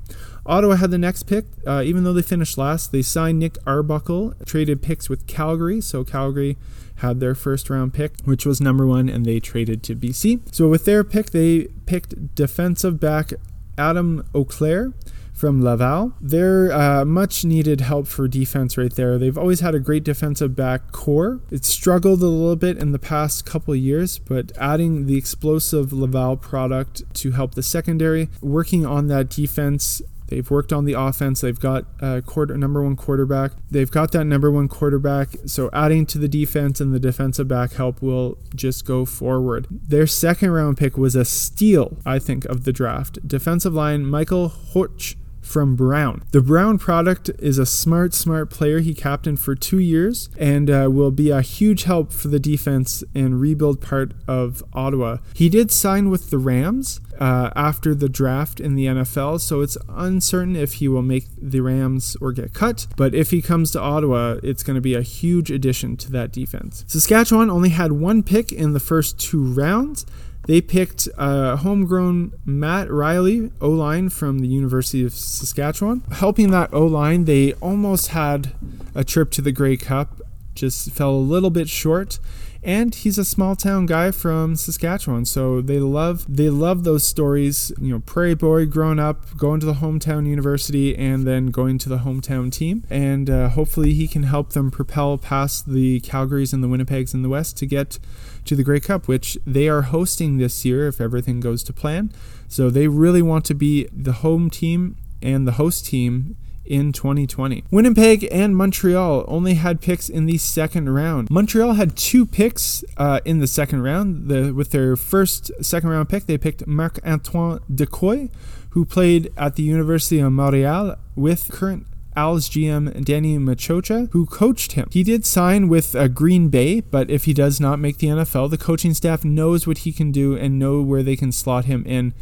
[0.50, 1.46] Ottawa had the next pick.
[1.66, 5.80] Uh, even though they finished last, they signed Nick Arbuckle, traded picks with Calgary.
[5.80, 6.58] So Calgary
[6.98, 10.54] had their first round pick, which was number one, and they traded to BC.
[10.54, 13.32] So with their pick, they picked defensive back
[13.78, 14.94] Adam Auclair
[15.40, 16.14] from Laval.
[16.20, 19.18] They're uh, much needed help for defense right there.
[19.18, 21.40] They've always had a great defensive back core.
[21.50, 26.36] It's struggled a little bit in the past couple years, but adding the explosive Laval
[26.36, 31.42] product to help the secondary, working on that defense They've worked on the offense.
[31.42, 33.52] They've got a quarter number one quarterback.
[33.70, 35.30] They've got that number one quarterback.
[35.46, 39.68] So adding to the defense and the defensive back help will just go forward.
[39.70, 43.28] Their second round pick was a steal, I think, of the draft.
[43.28, 45.16] Defensive line Michael Horch
[45.50, 46.24] from Brown.
[46.32, 48.80] The Brown product is a smart, smart player.
[48.80, 53.04] He captained for two years and uh, will be a huge help for the defense
[53.16, 55.18] and rebuild part of Ottawa.
[55.34, 57.02] He did sign with the Rams.
[57.20, 61.60] Uh, after the draft in the NFL, so it's uncertain if he will make the
[61.60, 62.88] Rams or get cut.
[62.96, 66.32] But if he comes to Ottawa, it's going to be a huge addition to that
[66.32, 66.86] defense.
[66.88, 70.06] Saskatchewan only had one pick in the first two rounds.
[70.48, 76.02] They picked uh, homegrown Matt Riley, O line from the University of Saskatchewan.
[76.12, 78.54] Helping that O line, they almost had
[78.96, 80.22] a trip to the Grey Cup,
[80.60, 82.20] just fell a little bit short
[82.62, 85.26] and he's a small town guy from Saskatchewan.
[85.26, 87.72] So they love they love those stories.
[87.80, 91.90] You know, prairie boy growing up, going to the hometown university, and then going to
[91.90, 92.84] the hometown team.
[92.90, 97.22] And uh, hopefully he can help them propel past the Calgarys and the Winnipegs in
[97.22, 97.98] the West to get
[98.46, 102.12] to the Grey Cup, which they are hosting this year if everything goes to plan.
[102.48, 106.36] So they really want to be the home team and the host team
[106.70, 107.66] in 2020.
[107.72, 111.30] Winnipeg and Montreal only had picks in the second round.
[111.30, 114.30] Montreal had two picks uh, in the second round.
[114.30, 118.30] The, with their first second round pick, they picked Marc Antoine Dequoy,
[118.70, 124.74] who played at the University of Montreal with current Als GM Danny Maciocia, who coached
[124.74, 124.90] him.
[124.92, 128.50] He did sign with uh, Green Bay, but if he does not make the NFL,
[128.50, 131.84] the coaching staff knows what he can do and know where they can slot him
[131.86, 132.14] in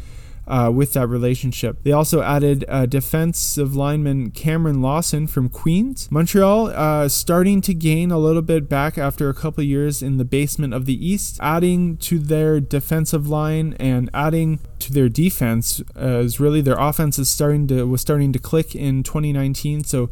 [0.48, 1.82] uh, with that relationship.
[1.84, 6.08] They also added uh, defensive lineman Cameron Lawson from Queens.
[6.10, 10.24] Montreal uh, starting to gain a little bit back after a couple years in the
[10.24, 16.40] basement of the East, adding to their defensive line and adding to their defense as
[16.40, 19.84] really their offense is starting to was starting to click in 2019.
[19.84, 20.10] So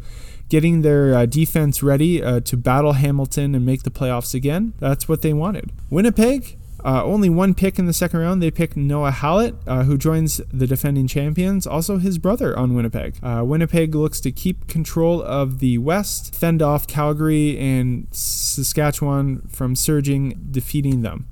[0.49, 4.75] getting their uh, defense ready uh, to battle Hamilton and make the playoffs again.
[4.79, 5.72] That's what they wanted.
[5.90, 8.40] Winnipeg uh, only one pick in the second round.
[8.40, 13.16] They picked Noah Hallett, uh, who joins the defending champions, also his brother on Winnipeg.
[13.22, 19.75] Uh, Winnipeg looks to keep control of the West, fend off Calgary and Saskatchewan from
[19.75, 21.27] surging, defeating them.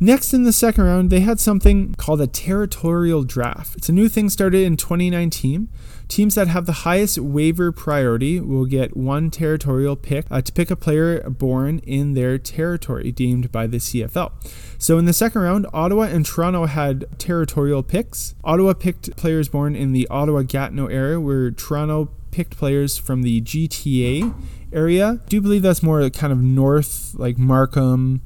[0.00, 3.76] Next in the second round, they had something called a territorial draft.
[3.76, 5.68] It's a new thing started in 2019.
[6.08, 10.70] Teams that have the highest waiver priority will get one territorial pick uh, to pick
[10.70, 14.32] a player born in their territory deemed by the CFL.
[14.78, 18.34] So in the second round, Ottawa and Toronto had territorial picks.
[18.44, 23.40] Ottawa picked players born in the Ottawa Gatineau area, where Toronto picked players from the
[23.40, 24.34] GTA
[24.72, 25.20] area.
[25.24, 28.20] I do believe that's more kind of north, like Markham,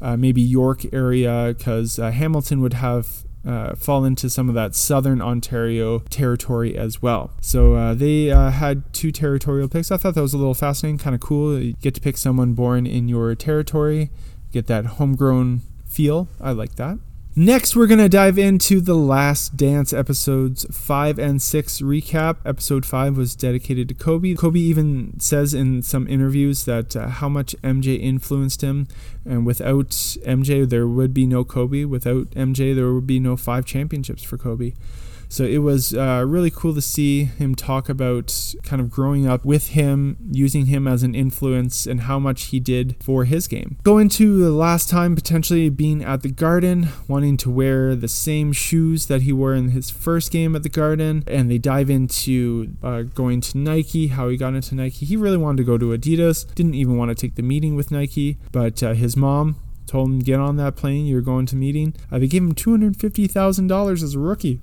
[0.00, 4.74] uh, maybe York area, because uh, Hamilton would have uh, fall into some of that
[4.74, 7.32] southern Ontario territory as well.
[7.40, 9.90] So uh, they uh, had two territorial picks.
[9.90, 11.58] I thought that was a little fascinating, kind of cool.
[11.58, 14.10] You get to pick someone born in your territory,
[14.52, 16.28] get that homegrown feel.
[16.40, 16.98] I like that.
[17.34, 22.36] Next, we're going to dive into the Last Dance episodes 5 and 6 recap.
[22.44, 24.34] Episode 5 was dedicated to Kobe.
[24.34, 28.86] Kobe even says in some interviews that uh, how much MJ influenced him,
[29.24, 31.86] and without MJ, there would be no Kobe.
[31.86, 34.74] Without MJ, there would be no five championships for Kobe.
[35.32, 39.46] So it was uh, really cool to see him talk about kind of growing up
[39.46, 43.78] with him, using him as an influence, and how much he did for his game.
[43.82, 48.52] Go into the last time potentially being at the Garden, wanting to wear the same
[48.52, 52.76] shoes that he wore in his first game at the Garden, and they dive into
[52.82, 55.06] uh, going to Nike, how he got into Nike.
[55.06, 57.90] He really wanted to go to Adidas, didn't even want to take the meeting with
[57.90, 61.94] Nike, but uh, his mom told him get on that plane you're going to meeting
[62.10, 64.60] uh, they gave him $250000 as a rookie.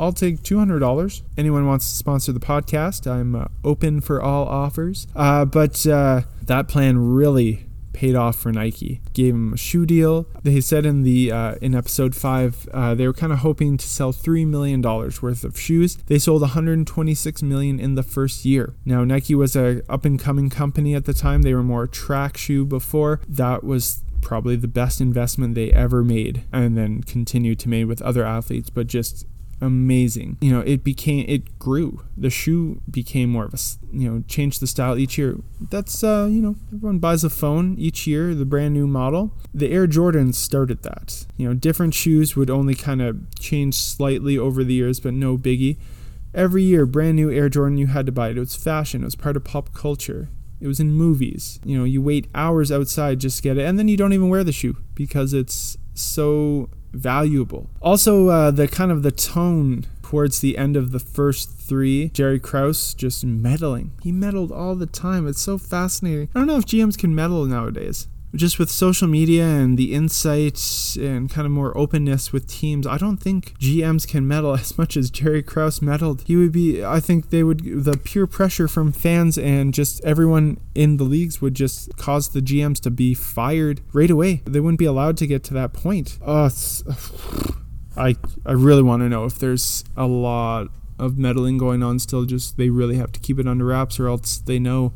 [0.00, 1.22] I'll take $200.
[1.36, 5.06] Anyone wants to sponsor the podcast, I'm uh, open for all offers.
[5.14, 9.02] Uh, but uh, that plan really paid off for Nike.
[9.12, 10.26] Gave them a shoe deal.
[10.42, 13.86] They said in the uh, in episode five uh, they were kind of hoping to
[13.86, 15.96] sell three million dollars worth of shoes.
[16.06, 18.74] They sold 126 million in the first year.
[18.86, 21.42] Now Nike was a up and coming company at the time.
[21.42, 23.20] They were more track shoe before.
[23.28, 28.02] That was probably the best investment they ever made and then continued to make with
[28.02, 29.26] other athletes but just
[29.60, 30.38] amazing.
[30.40, 32.04] You know, it became it grew.
[32.16, 33.58] The shoe became more of a
[33.92, 35.36] you know changed the style each year.
[35.60, 39.32] That's uh, you know everyone buys a phone each year, the brand new model.
[39.52, 41.26] The Air Jordans started that.
[41.36, 45.36] You know, different shoes would only kind of change slightly over the years, but no
[45.36, 45.76] biggie.
[46.32, 48.36] Every year, brand new Air Jordan, you had to buy it.
[48.36, 49.02] It was fashion.
[49.02, 50.28] It was part of pop culture.
[50.60, 51.58] It was in movies.
[51.64, 54.28] You know, you wait hours outside just to get it, and then you don't even
[54.28, 57.70] wear the shoe because it's so valuable.
[57.80, 62.40] Also, uh, the kind of the tone towards the end of the first three, Jerry
[62.40, 63.92] Krause just meddling.
[64.02, 65.26] He meddled all the time.
[65.28, 66.28] It's so fascinating.
[66.34, 70.96] I don't know if GMs can meddle nowadays just with social media and the insights
[70.96, 74.96] and kind of more openness with teams, I don't think GMs can meddle as much
[74.96, 76.22] as Jerry Krause meddled.
[76.26, 80.58] He would be, I think they would, the pure pressure from fans and just everyone
[80.74, 84.42] in the leagues would just cause the GMs to be fired right away.
[84.44, 86.18] They wouldn't be allowed to get to that point.
[86.24, 86.50] Oh,
[87.96, 88.16] I,
[88.46, 92.56] I really want to know if there's a lot of meddling going on still, just
[92.56, 94.92] they really have to keep it under wraps or else they know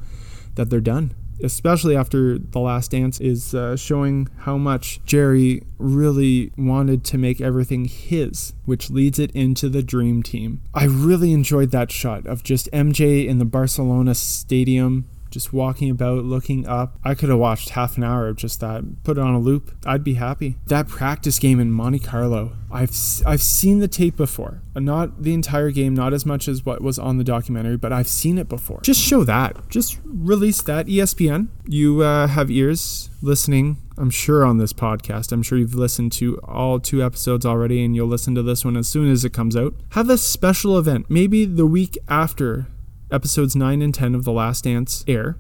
[0.55, 6.53] that they're done especially after The Last Dance, is uh, showing how much Jerry really
[6.57, 10.63] wanted to make everything his, which leads it into the dream team.
[10.73, 16.25] I really enjoyed that shot of just MJ in the Barcelona stadium just walking about,
[16.25, 16.97] looking up.
[17.05, 19.75] I could have watched half an hour of just that, put it on a loop.
[19.85, 20.57] I'd be happy.
[20.69, 22.93] That practice game in Monte Carlo, I've
[23.27, 24.63] I've seen the tape before.
[24.77, 28.09] Not the entire game, not as much as what was on the documentary, but I've
[28.09, 28.81] seen it before.
[28.83, 29.69] Just show that.
[29.69, 30.87] Just release that.
[30.87, 33.79] ESPN, you uh, have ears listening.
[33.97, 35.33] I'm sure on this podcast.
[35.33, 38.77] I'm sure you've listened to all two episodes already, and you'll listen to this one
[38.77, 39.75] as soon as it comes out.
[39.91, 42.67] Have a special event, maybe the week after
[43.15, 45.39] episodes 9 and 10 of The Last Dance air,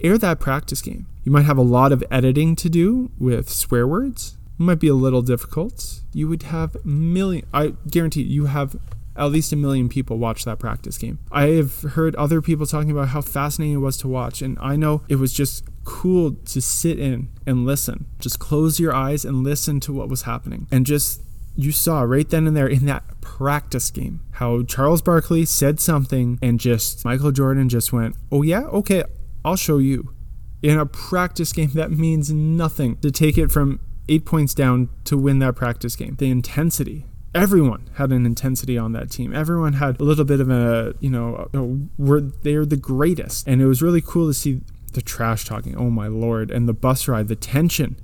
[0.00, 1.06] air that practice game.
[1.24, 4.38] You might have a lot of editing to do with swear words.
[4.58, 6.00] It might be a little difficult.
[6.12, 8.76] You would have million I guarantee you have
[9.16, 11.18] at least a million people watch that practice game.
[11.32, 14.76] I have heard other people talking about how fascinating it was to watch, and I
[14.76, 18.06] know it was just cool to sit in and listen.
[18.20, 20.68] Just close your eyes and listen to what was happening.
[20.70, 21.22] And just
[21.56, 26.40] you saw right then and there in that practice game how Charles Barkley said something
[26.42, 29.04] and just Michael Jordan just went, "Oh yeah, okay,
[29.44, 30.14] I'll show you."
[30.60, 35.16] In a practice game that means nothing to take it from 8 points down to
[35.16, 36.16] win that practice game.
[36.18, 39.32] The intensity everyone had an intensity on that team.
[39.34, 43.60] Everyone had a little bit of a, you know, a, were they're the greatest, and
[43.62, 44.62] it was really cool to see
[44.94, 45.76] the trash talking.
[45.76, 46.50] Oh my lord!
[46.50, 47.96] And the bus ride, the tension,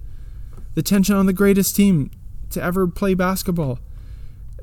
[0.74, 2.10] the tension on the greatest team
[2.50, 3.80] to ever play basketball.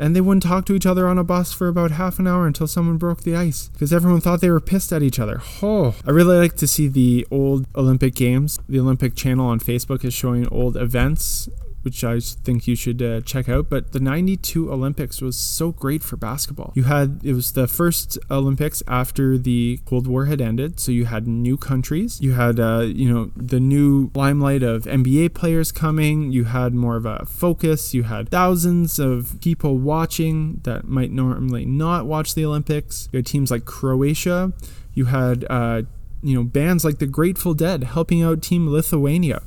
[0.02, 2.48] And they wouldn't talk to each other on a bus for about half an hour
[2.48, 5.44] until someone broke the ice because everyone thought they were pissed at each other.
[5.62, 8.58] Oh, I really like to see the old Olympic Games.
[8.68, 11.48] The Olympic channel on Facebook is showing old events
[11.82, 13.70] which I think you should uh, check out.
[13.70, 16.72] But the 92 Olympics was so great for basketball.
[16.76, 20.80] You had, it was the first Olympics after the Cold War had ended.
[20.80, 22.22] So you had new countries.
[22.22, 26.32] You had, uh, you know, the new limelight of NBA players coming.
[26.32, 27.94] You had more of a focus.
[27.94, 33.10] You had thousands of people watching that might normally not watch the Olympics.
[33.12, 34.54] You had teams like Croatia.
[34.94, 35.84] You had, uh,
[36.22, 39.42] you know, bands like the Grateful Dead helping out Team Lithuania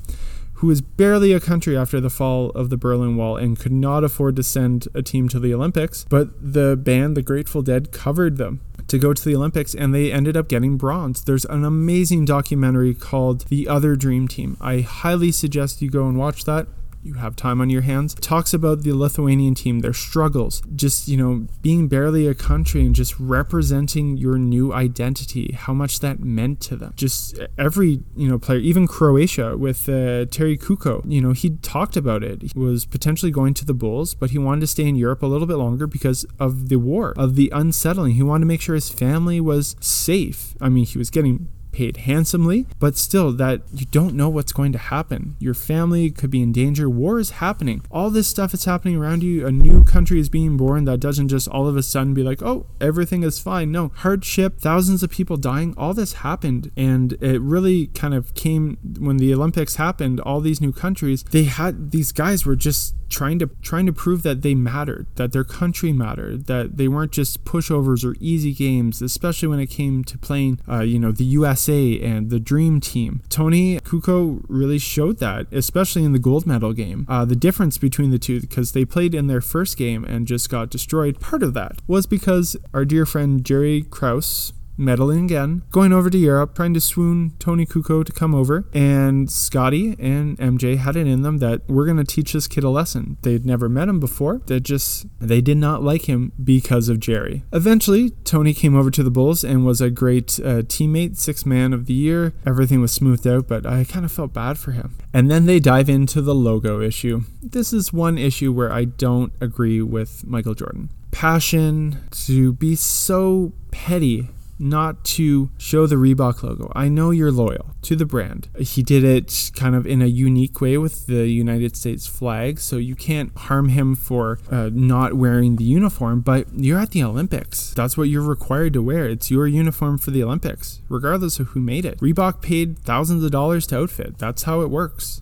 [0.65, 4.03] who was barely a country after the fall of the Berlin Wall and could not
[4.03, 6.07] afford to send a team to the Olympics.
[6.09, 10.11] But the band, the Grateful Dead, covered them to go to the Olympics and they
[10.11, 11.23] ended up getting bronze.
[11.23, 14.57] There's an amazing documentary called The Other Dream Team.
[14.59, 16.67] I highly suggest you go and watch that.
[17.05, 18.15] You have time on your hands.
[18.15, 22.95] Talks about the Lithuanian team, their struggles, just, you know, being barely a country and
[22.95, 26.95] just representing your new identity, how much that meant to them.
[26.97, 31.97] Just every, you know, player, even Croatia with uh, Terry Kukoc, you know, he talked
[31.97, 32.41] about it.
[32.41, 35.27] He was potentially going to the Bulls, but he wanted to stay in Europe a
[35.27, 38.15] little bit longer because of the war, of the unsettling.
[38.15, 40.55] He wanted to make sure his family was safe.
[40.59, 44.73] I mean, he was getting paid handsomely, but still that you don't know what's going
[44.73, 45.37] to happen.
[45.39, 46.89] Your family could be in danger.
[46.89, 47.83] War is happening.
[47.91, 49.47] All this stuff is happening around you.
[49.47, 52.43] A new country is being born that doesn't just all of a sudden be like,
[52.43, 53.73] oh, everything is fine.
[53.73, 56.71] No, hardship, thousands of people dying, all this happened.
[56.77, 61.45] And it really kind of came when the Olympics happened, all these new countries, they
[61.45, 65.45] had these guys were just trying to trying to prove that they mattered, that their
[65.45, 70.19] country mattered, that they weren't just pushovers or easy games, especially when it came to
[70.19, 73.23] playing, uh, you know, the USA and the Dream Team.
[73.29, 77.07] Tony Kukoc really showed that, especially in the gold medal game.
[77.09, 80.51] Uh, the difference between the two, because they played in their first game and just
[80.51, 81.21] got destroyed.
[81.21, 86.19] Part of that was because our dear friend Jerry Krause meddling again, going over to
[86.19, 88.67] Europe, trying to swoon Tony Kukoc to come over.
[88.73, 92.65] And Scottie and MJ had it in them that we're going to teach this kid
[92.65, 93.17] a lesson.
[93.23, 94.43] They'd never met him before.
[94.47, 97.45] They just, they did not like him because of Jerry.
[97.53, 101.73] Eventually, Tony came over to the Bulls and was a great uh, teammate, six man
[101.73, 102.35] of the year.
[102.47, 104.97] Everything was smoothed out, but I kind of felt bad for him.
[105.13, 107.23] And then they dive into the logo issue.
[107.43, 110.91] This is one issue where I don't agree with Michael Jordan.
[111.11, 114.29] Passion to be so petty
[114.59, 116.71] not to show the Reebok logo.
[116.75, 118.49] I know you're loyal to the brand.
[118.59, 122.77] He did it kind of in a unique way with the United States flag, so
[122.77, 127.73] you can't harm him for uh, not wearing the uniform, but you're at the Olympics.
[127.75, 129.07] That's what you're required to wear.
[129.09, 131.99] It's your uniform for the Olympics, regardless of who made it.
[131.99, 134.19] Reebok paid thousands of dollars to outfit.
[134.19, 135.21] That's how it works.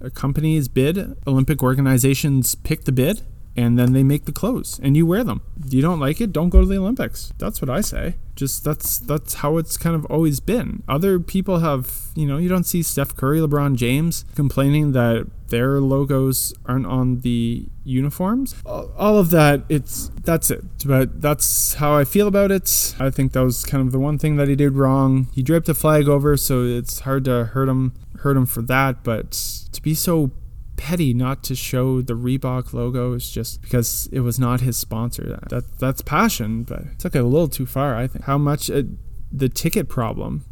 [0.00, 3.22] A bid, Olympic organizations pick the bid,
[3.58, 5.42] and then they make the clothes and you wear them.
[5.68, 7.32] You don't like it, don't go to the Olympics.
[7.38, 8.14] That's what I say.
[8.36, 10.84] Just that's that's how it's kind of always been.
[10.86, 15.80] Other people have, you know, you don't see Steph Curry, LeBron James complaining that their
[15.80, 18.54] logos aren't on the uniforms.
[18.64, 20.62] All of that, it's that's it.
[20.86, 22.94] But that's how I feel about it.
[23.00, 25.26] I think that was kind of the one thing that he did wrong.
[25.32, 29.02] He draped a flag over, so it's hard to hurt him hurt him for that,
[29.02, 29.32] but
[29.72, 30.30] to be so
[30.78, 35.38] petty not to show the Reebok logos just because it was not his sponsor.
[35.50, 37.94] That that's passion, but took it a little too far.
[37.96, 38.86] I think how much it,
[39.30, 40.44] the ticket problem.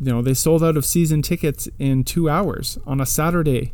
[0.00, 3.72] You know, they sold out of season tickets in two hours on a Saturday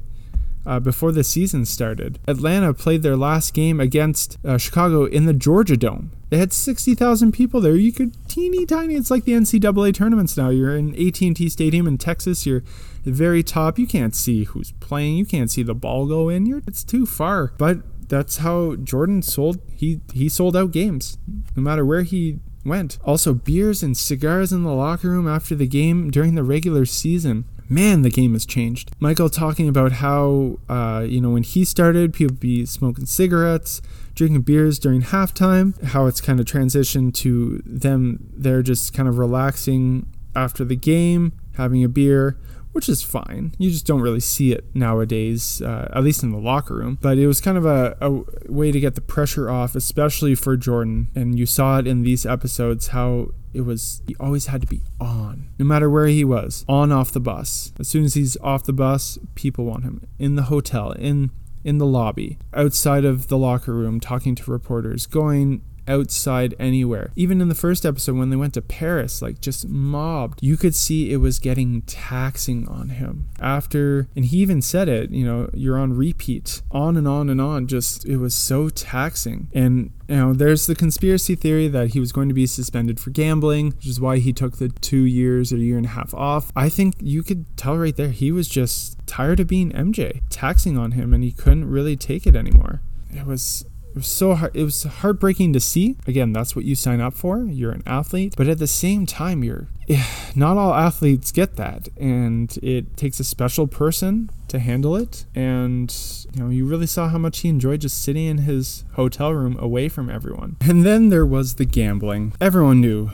[0.65, 2.19] uh, before the season started.
[2.29, 6.13] Atlanta played their last game against uh, Chicago in the Georgia Dome.
[6.31, 7.75] They had 60,000 people there.
[7.75, 8.95] You could teeny tiny.
[8.95, 10.49] It's like the NCAA tournaments now.
[10.51, 12.47] You're in AT&T Stadium in Texas.
[12.47, 12.63] You're
[13.05, 13.79] the very top.
[13.79, 15.17] You can't see who's playing.
[15.17, 16.47] You can't see the ball go in.
[16.47, 17.53] You're, it's too far.
[17.59, 19.61] But that's how Jordan sold.
[19.75, 21.19] He he sold out games,
[21.57, 22.99] no matter where he went.
[23.05, 27.45] Also, beers and cigars in the locker room after the game during the regular season.
[27.69, 28.93] Man, the game has changed.
[29.01, 33.81] Michael talking about how, uh, you know, when he started, people be smoking cigarettes,
[34.15, 39.17] drinking beers during halftime, how it's kind of transitioned to them, they're just kind of
[39.17, 42.37] relaxing after the game, having a beer
[42.73, 43.55] which is fine.
[43.59, 46.99] You just don't really see it nowadays, uh, at least in the locker room.
[47.01, 48.11] But it was kind of a, a,
[48.51, 51.09] way to get the pressure off, especially for Jordan.
[51.15, 54.81] And you saw it in these episodes how it was, he always had to be
[54.99, 57.73] on, no matter where he was, on off the bus.
[57.79, 61.31] As soon as he's off the bus, people want him in the hotel, in
[61.65, 67.11] in the lobby, outside of the locker room, talking to reporters, going outside anywhere.
[67.17, 70.75] Even in the first episode when they went to Paris, like just mobbed, you could
[70.75, 73.29] see it was getting taxing on him.
[73.41, 77.41] After, and he even said it, you know, you're on repeat, on and on and
[77.41, 77.67] on.
[77.67, 79.49] Just, it was so taxing.
[79.55, 83.11] And you know, there's the conspiracy theory that he was going to be suspended for
[83.11, 86.13] gambling, which is why he took the two years or a year and a half
[86.13, 86.53] off.
[86.55, 90.77] I think you could tell right there he was just tired of being MJ, taxing
[90.77, 92.83] on him, and he couldn't really take it anymore.
[93.11, 95.97] It was it was so hard, it was heartbreaking to see.
[96.07, 97.45] Again, that's what you sign up for.
[97.45, 99.69] You're an athlete, but at the same time, you're
[100.35, 105.27] not all athletes get that, and it takes a special person to handle it.
[105.35, 105.95] And
[106.33, 109.59] you know, you really saw how much he enjoyed just sitting in his hotel room
[109.59, 110.57] away from everyone.
[110.63, 112.33] And then there was the gambling.
[112.41, 113.11] Everyone knew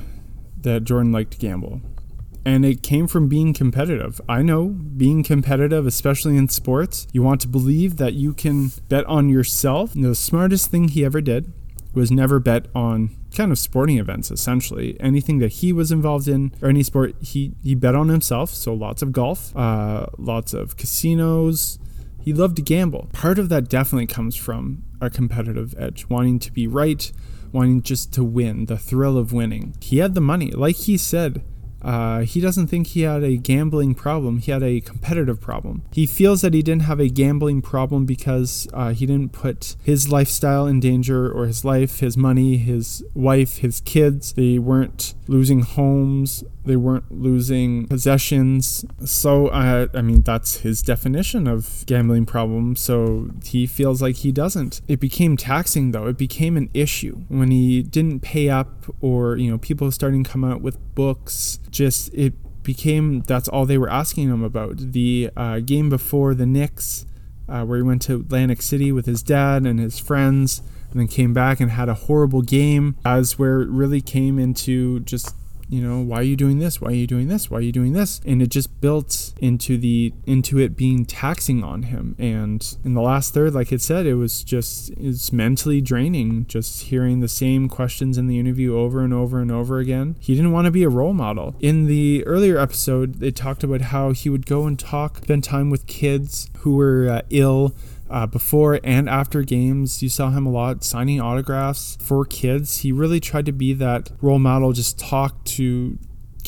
[0.61, 1.81] that Jordan liked to gamble
[2.45, 4.21] and it came from being competitive.
[4.29, 9.05] I know being competitive, especially in sports, you want to believe that you can bet
[9.07, 9.95] on yourself.
[9.95, 11.53] And the smartest thing he ever did
[11.95, 16.53] was never bet on kind of sporting events essentially anything that he was involved in
[16.63, 20.77] or any sport he he bet on himself so lots of golf uh, lots of
[20.77, 21.79] casinos
[22.23, 23.09] He loved to gamble.
[23.13, 27.11] Part of that definitely comes from a competitive edge, wanting to be right,
[27.53, 29.75] wanting just to win, the thrill of winning.
[29.81, 30.51] He had the money.
[30.51, 31.43] Like he said,
[31.83, 34.39] uh, he doesn't think he had a gambling problem.
[34.39, 35.83] He had a competitive problem.
[35.93, 40.11] He feels that he didn't have a gambling problem because uh, he didn't put his
[40.11, 44.33] lifestyle in danger or his life, his money, his wife, his kids.
[44.33, 46.43] They weren't losing homes.
[46.65, 48.85] They weren't losing possessions.
[49.05, 52.75] So, uh, I mean, that's his definition of gambling problem.
[52.75, 54.81] So he feels like he doesn't.
[54.89, 56.07] It became taxing, though.
[56.07, 60.31] It became an issue when he didn't pay up, or, you know, people starting to
[60.31, 61.61] come out with books.
[61.71, 64.93] Just, it became that's all they were asking him about.
[64.93, 67.07] The uh, game before the Knicks,
[67.49, 71.09] uh, where he went to Atlantic City with his dad and his friends and then
[71.09, 75.35] came back and had a horrible game as where it really came into just
[75.69, 76.81] you know why are you doing this?
[76.81, 77.51] Why are you doing this?
[77.51, 78.21] Why are you doing this?
[78.25, 82.17] And it just built into the into it being taxing on him.
[82.19, 86.85] And in the last third like it said it was just it's mentally draining just
[86.85, 90.17] hearing the same questions in the interview over and over and over again.
[90.21, 91.55] He didn't want to be a role model.
[91.61, 95.71] In the earlier episode they talked about how he would go and talk spend time
[95.71, 97.75] with kids who were uh, ill
[98.11, 102.79] uh, before and after games, you saw him a lot signing autographs for kids.
[102.79, 105.99] He really tried to be that role model, just talk to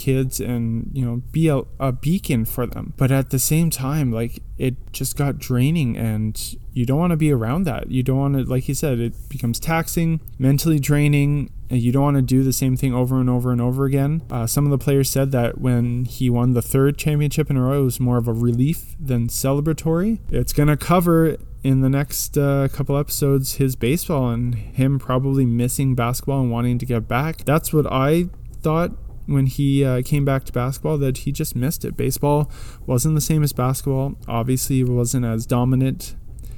[0.00, 2.94] kids and you know be a, a beacon for them.
[2.96, 7.16] But at the same time like it just got draining and you don't want to
[7.16, 7.90] be around that.
[7.90, 12.02] You don't want to like he said it becomes taxing mentally draining and you don't
[12.02, 14.22] want to do the same thing over and over and over again.
[14.30, 17.62] Uh, some of the players said that when he won the third championship in a
[17.62, 20.18] row it was more of a relief than celebratory.
[20.30, 25.44] It's going to cover in the next uh, couple episodes his baseball and him probably
[25.44, 28.28] missing basketball and wanting to get back that's what i
[28.62, 28.92] thought
[29.30, 31.96] when he uh, came back to basketball that he just missed it.
[31.96, 32.50] Baseball
[32.84, 34.16] wasn't the same as basketball.
[34.26, 36.16] Obviously, he wasn't as dominant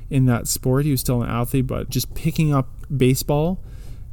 [0.08, 0.86] in that sport.
[0.86, 3.62] He was still an athlete, but just picking up baseball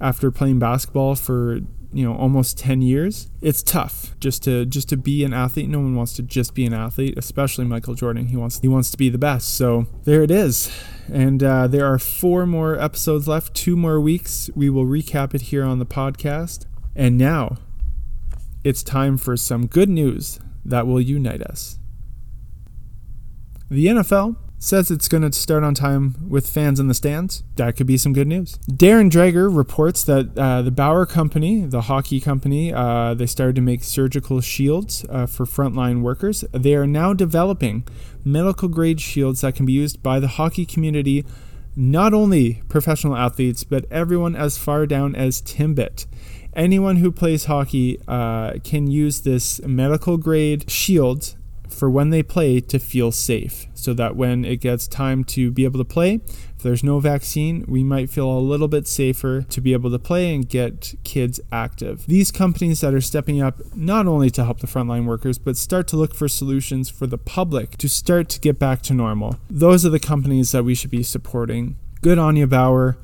[0.01, 1.61] after playing basketball for
[1.91, 5.67] you know almost 10 years it's tough just to just to be an athlete.
[5.69, 8.27] No one wants to just be an athlete especially michael jordan.
[8.27, 9.55] He wants he wants to be the best.
[9.55, 10.71] So there it is.
[11.11, 14.49] And uh, there are four more episodes left two more weeks.
[14.55, 16.65] We will recap it here on the podcast.
[16.95, 17.57] And now
[18.63, 21.79] it's time for some good news that will unite us.
[23.71, 27.43] The NFL says it's going to start on time with fans in the stands.
[27.55, 28.60] That could be some good news.
[28.70, 33.62] Darren Dreger reports that uh, the Bauer Company, the hockey company, uh, they started to
[33.62, 36.43] make surgical shields uh, for frontline workers.
[36.51, 37.86] They are now developing
[38.26, 41.26] medical grade shields that can be used by the hockey community,
[41.76, 46.05] not only professional athletes, but everyone as far down as Timbit
[46.53, 51.36] anyone who plays hockey uh, can use this medical grade shield
[51.80, 55.63] for when they play to feel safe so that when it gets time to be
[55.63, 56.15] able to play
[56.57, 59.97] if there's no vaccine we might feel a little bit safer to be able to
[59.97, 62.05] play and get kids active.
[62.05, 65.88] These companies that are stepping up not only to help the frontline workers but start
[65.88, 69.38] to look for solutions for the public to start to get back to normal.
[69.49, 71.77] Those are the companies that we should be supporting.
[72.01, 72.97] Good on you bauer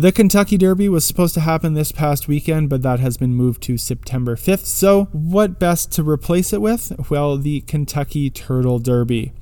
[0.00, 3.62] the Kentucky Derby was supposed to happen this past weekend, but that has been moved
[3.64, 4.64] to September 5th.
[4.64, 7.10] So, what best to replace it with?
[7.10, 9.32] Well, the Kentucky Turtle Derby.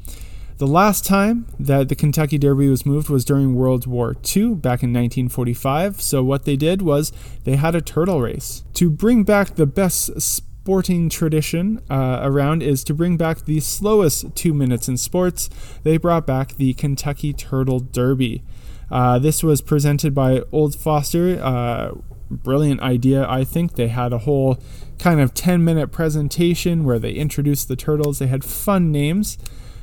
[0.56, 4.82] The last time that the Kentucky Derby was moved was during World War II, back
[4.82, 6.00] in 1945.
[6.00, 7.12] So, what they did was
[7.44, 8.64] they had a turtle race.
[8.74, 14.34] To bring back the best sporting tradition uh, around is to bring back the slowest
[14.34, 15.48] two minutes in sports.
[15.84, 18.42] They brought back the Kentucky Turtle Derby.
[18.90, 21.40] Uh, this was presented by Old Forester.
[21.42, 21.92] Uh,
[22.30, 23.74] brilliant idea, I think.
[23.74, 24.58] They had a whole
[24.98, 28.18] kind of 10 minute presentation where they introduced the turtles.
[28.18, 29.38] They had fun names.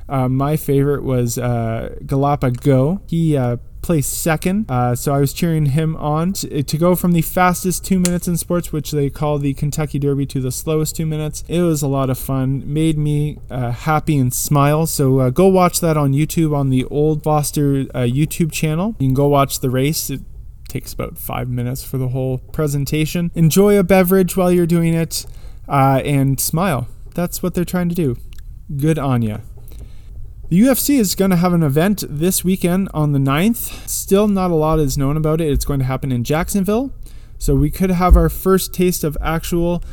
[0.08, 2.99] Uh, my favorite was uh, Galapagos.
[3.08, 4.66] He uh, placed second.
[4.70, 8.28] Uh, so I was cheering him on to, to, go from the fastest two minutes
[8.28, 11.43] in sports, which they call the Kentucky Derby, to the slowest two minutes.
[11.47, 14.88] It was a lot of fun, made me uh, happy and smile.
[14.88, 18.95] So uh, go watch that on YouTube on the Old Forester uh, YouTube channel.
[18.97, 20.10] You can go watch the race.
[20.10, 20.22] It
[20.68, 23.30] takes about five minutes for the whole presentation.
[23.36, 25.28] Enjoy a beverage while you're doing it
[25.70, 26.88] uh, and smile.
[27.14, 28.18] That's what they're trying to do.
[28.76, 29.38] Good on ya.
[30.48, 33.89] The UFC is going to have an event this weekend on the 9th.
[33.89, 35.50] Still, not a lot is known about it.
[35.50, 36.93] It's going to happen in Jacksonville.
[37.39, 39.84] So, we could have our first taste of actual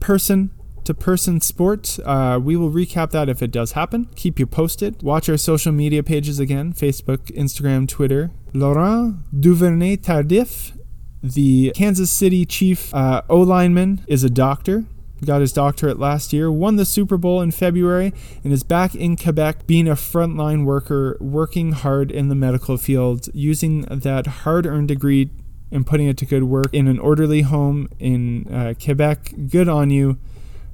[0.00, 0.50] person
[0.82, 2.00] to person sport.
[2.04, 4.08] Uh, we will recap that if it does happen.
[4.16, 5.00] Keep you posted.
[5.00, 8.32] Watch our social media pages again Facebook, Instagram, Twitter.
[8.52, 10.76] Laurent Duvernay Tardif,
[11.22, 14.86] the Kansas City chief uh, O lineman, is a doctor
[15.24, 18.12] got his doctorate last year, won the Super Bowl in February,
[18.42, 23.28] and is back in Quebec being a frontline worker, working hard in the medical field,
[23.34, 25.30] using that hard earned degree
[25.70, 29.34] and putting it to good work in an orderly home in uh, Quebec.
[29.48, 30.18] Good on you.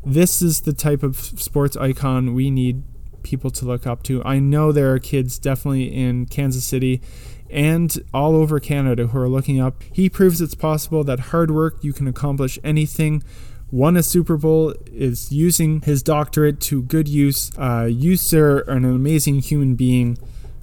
[0.05, 2.83] This is the type of sports icon we need
[3.23, 4.23] people to look up to.
[4.25, 7.01] I know there are kids definitely in Kansas City
[7.51, 9.83] and all over Canada who are looking up.
[9.93, 13.23] He proves it's possible that hard work you can accomplish anything.
[13.73, 17.53] Won a Super Bowl, is using his doctorate to good use.
[17.57, 20.19] Uh, you, sir, are an amazing human being.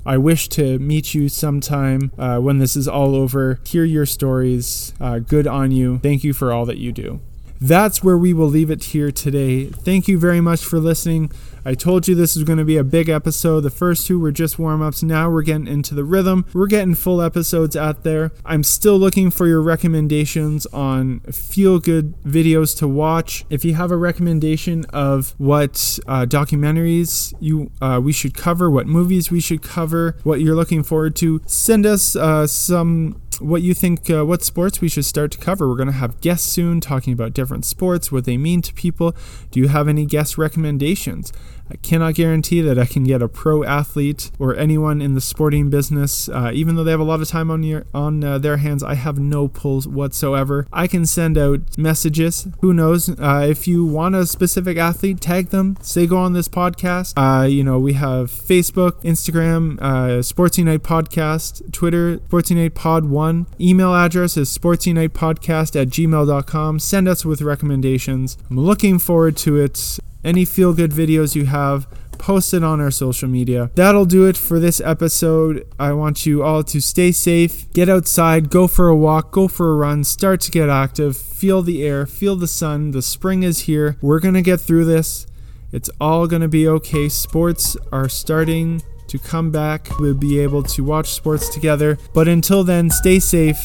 [0.06, 3.60] I wish to meet you sometime uh, when this is all over.
[3.66, 4.94] Hear your stories.
[5.00, 6.00] Uh, good on you.
[6.00, 7.20] Thank you for all that you do.
[7.60, 9.66] That's where we will leave it here today.
[9.66, 11.32] Thank you very much for listening.
[11.68, 13.60] I told you this was going to be a big episode.
[13.60, 15.04] The first two were just warm ups.
[15.04, 16.46] Now we're getting into the rhythm.
[16.54, 18.32] We're getting full episodes out there.
[18.46, 23.44] I'm still looking for your recommendations on feel good videos to watch.
[23.50, 28.88] If you have a recommendation of what uh, documentaries you uh, we should cover, what
[28.88, 33.74] movies we should cover, what you're looking forward to, send us uh, some what you
[33.74, 35.68] think uh, what sports we should start to cover.
[35.68, 39.16] We're going to have guests soon talking about different sports, what they mean to people.
[39.52, 41.32] Do you have any guest recommendations?
[41.70, 45.70] I cannot guarantee that I can get a pro athlete or anyone in the sporting
[45.70, 48.58] business, uh, even though they have a lot of time on your on uh, their
[48.58, 48.84] hands.
[48.84, 50.68] I have no pulls whatsoever.
[50.72, 52.48] I can send out messages.
[52.62, 53.10] Who knows?
[53.10, 55.78] Uh, if you want a specific athlete, tag them.
[55.82, 57.14] Say go on this podcast.
[57.18, 63.06] Uh, you know we have Facebook, Instagram, uh, Sports Unite Podcast, Twitter, Sports Unite Pod
[63.06, 63.48] One.
[63.60, 66.80] Email address is sportsunitepodcast at gmail.com.
[66.80, 68.38] Send us with recommendations.
[68.50, 72.92] I'm looking forward to it any feel good videos you have, post it on our
[72.92, 73.72] social media.
[73.76, 75.66] That'll do it for this episode.
[75.80, 79.72] I want you all to stay safe, get outside, go for a walk, go for
[79.72, 82.92] a run, start to get active, feel the air, feel the sun.
[82.92, 83.98] The spring is here.
[84.02, 85.26] We're going to get through this.
[85.72, 87.10] It's all going to be okay.
[87.10, 89.88] Sports are starting to come back.
[90.00, 91.98] We'll be able to watch sports together.
[92.14, 93.64] But until then, stay safe.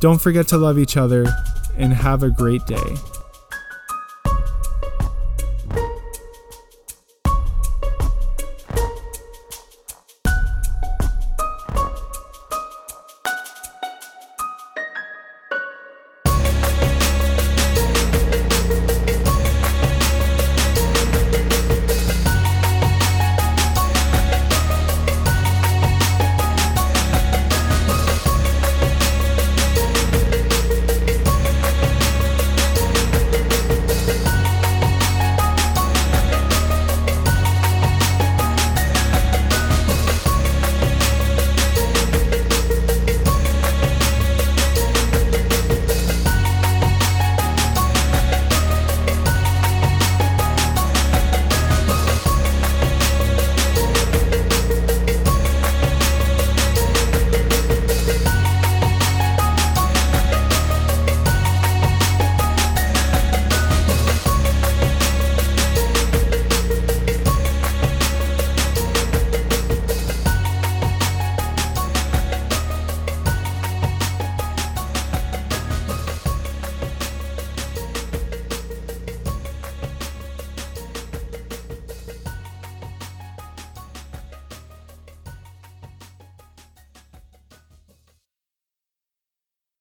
[0.00, 1.26] Don't forget to love each other
[1.76, 2.96] and have a great day.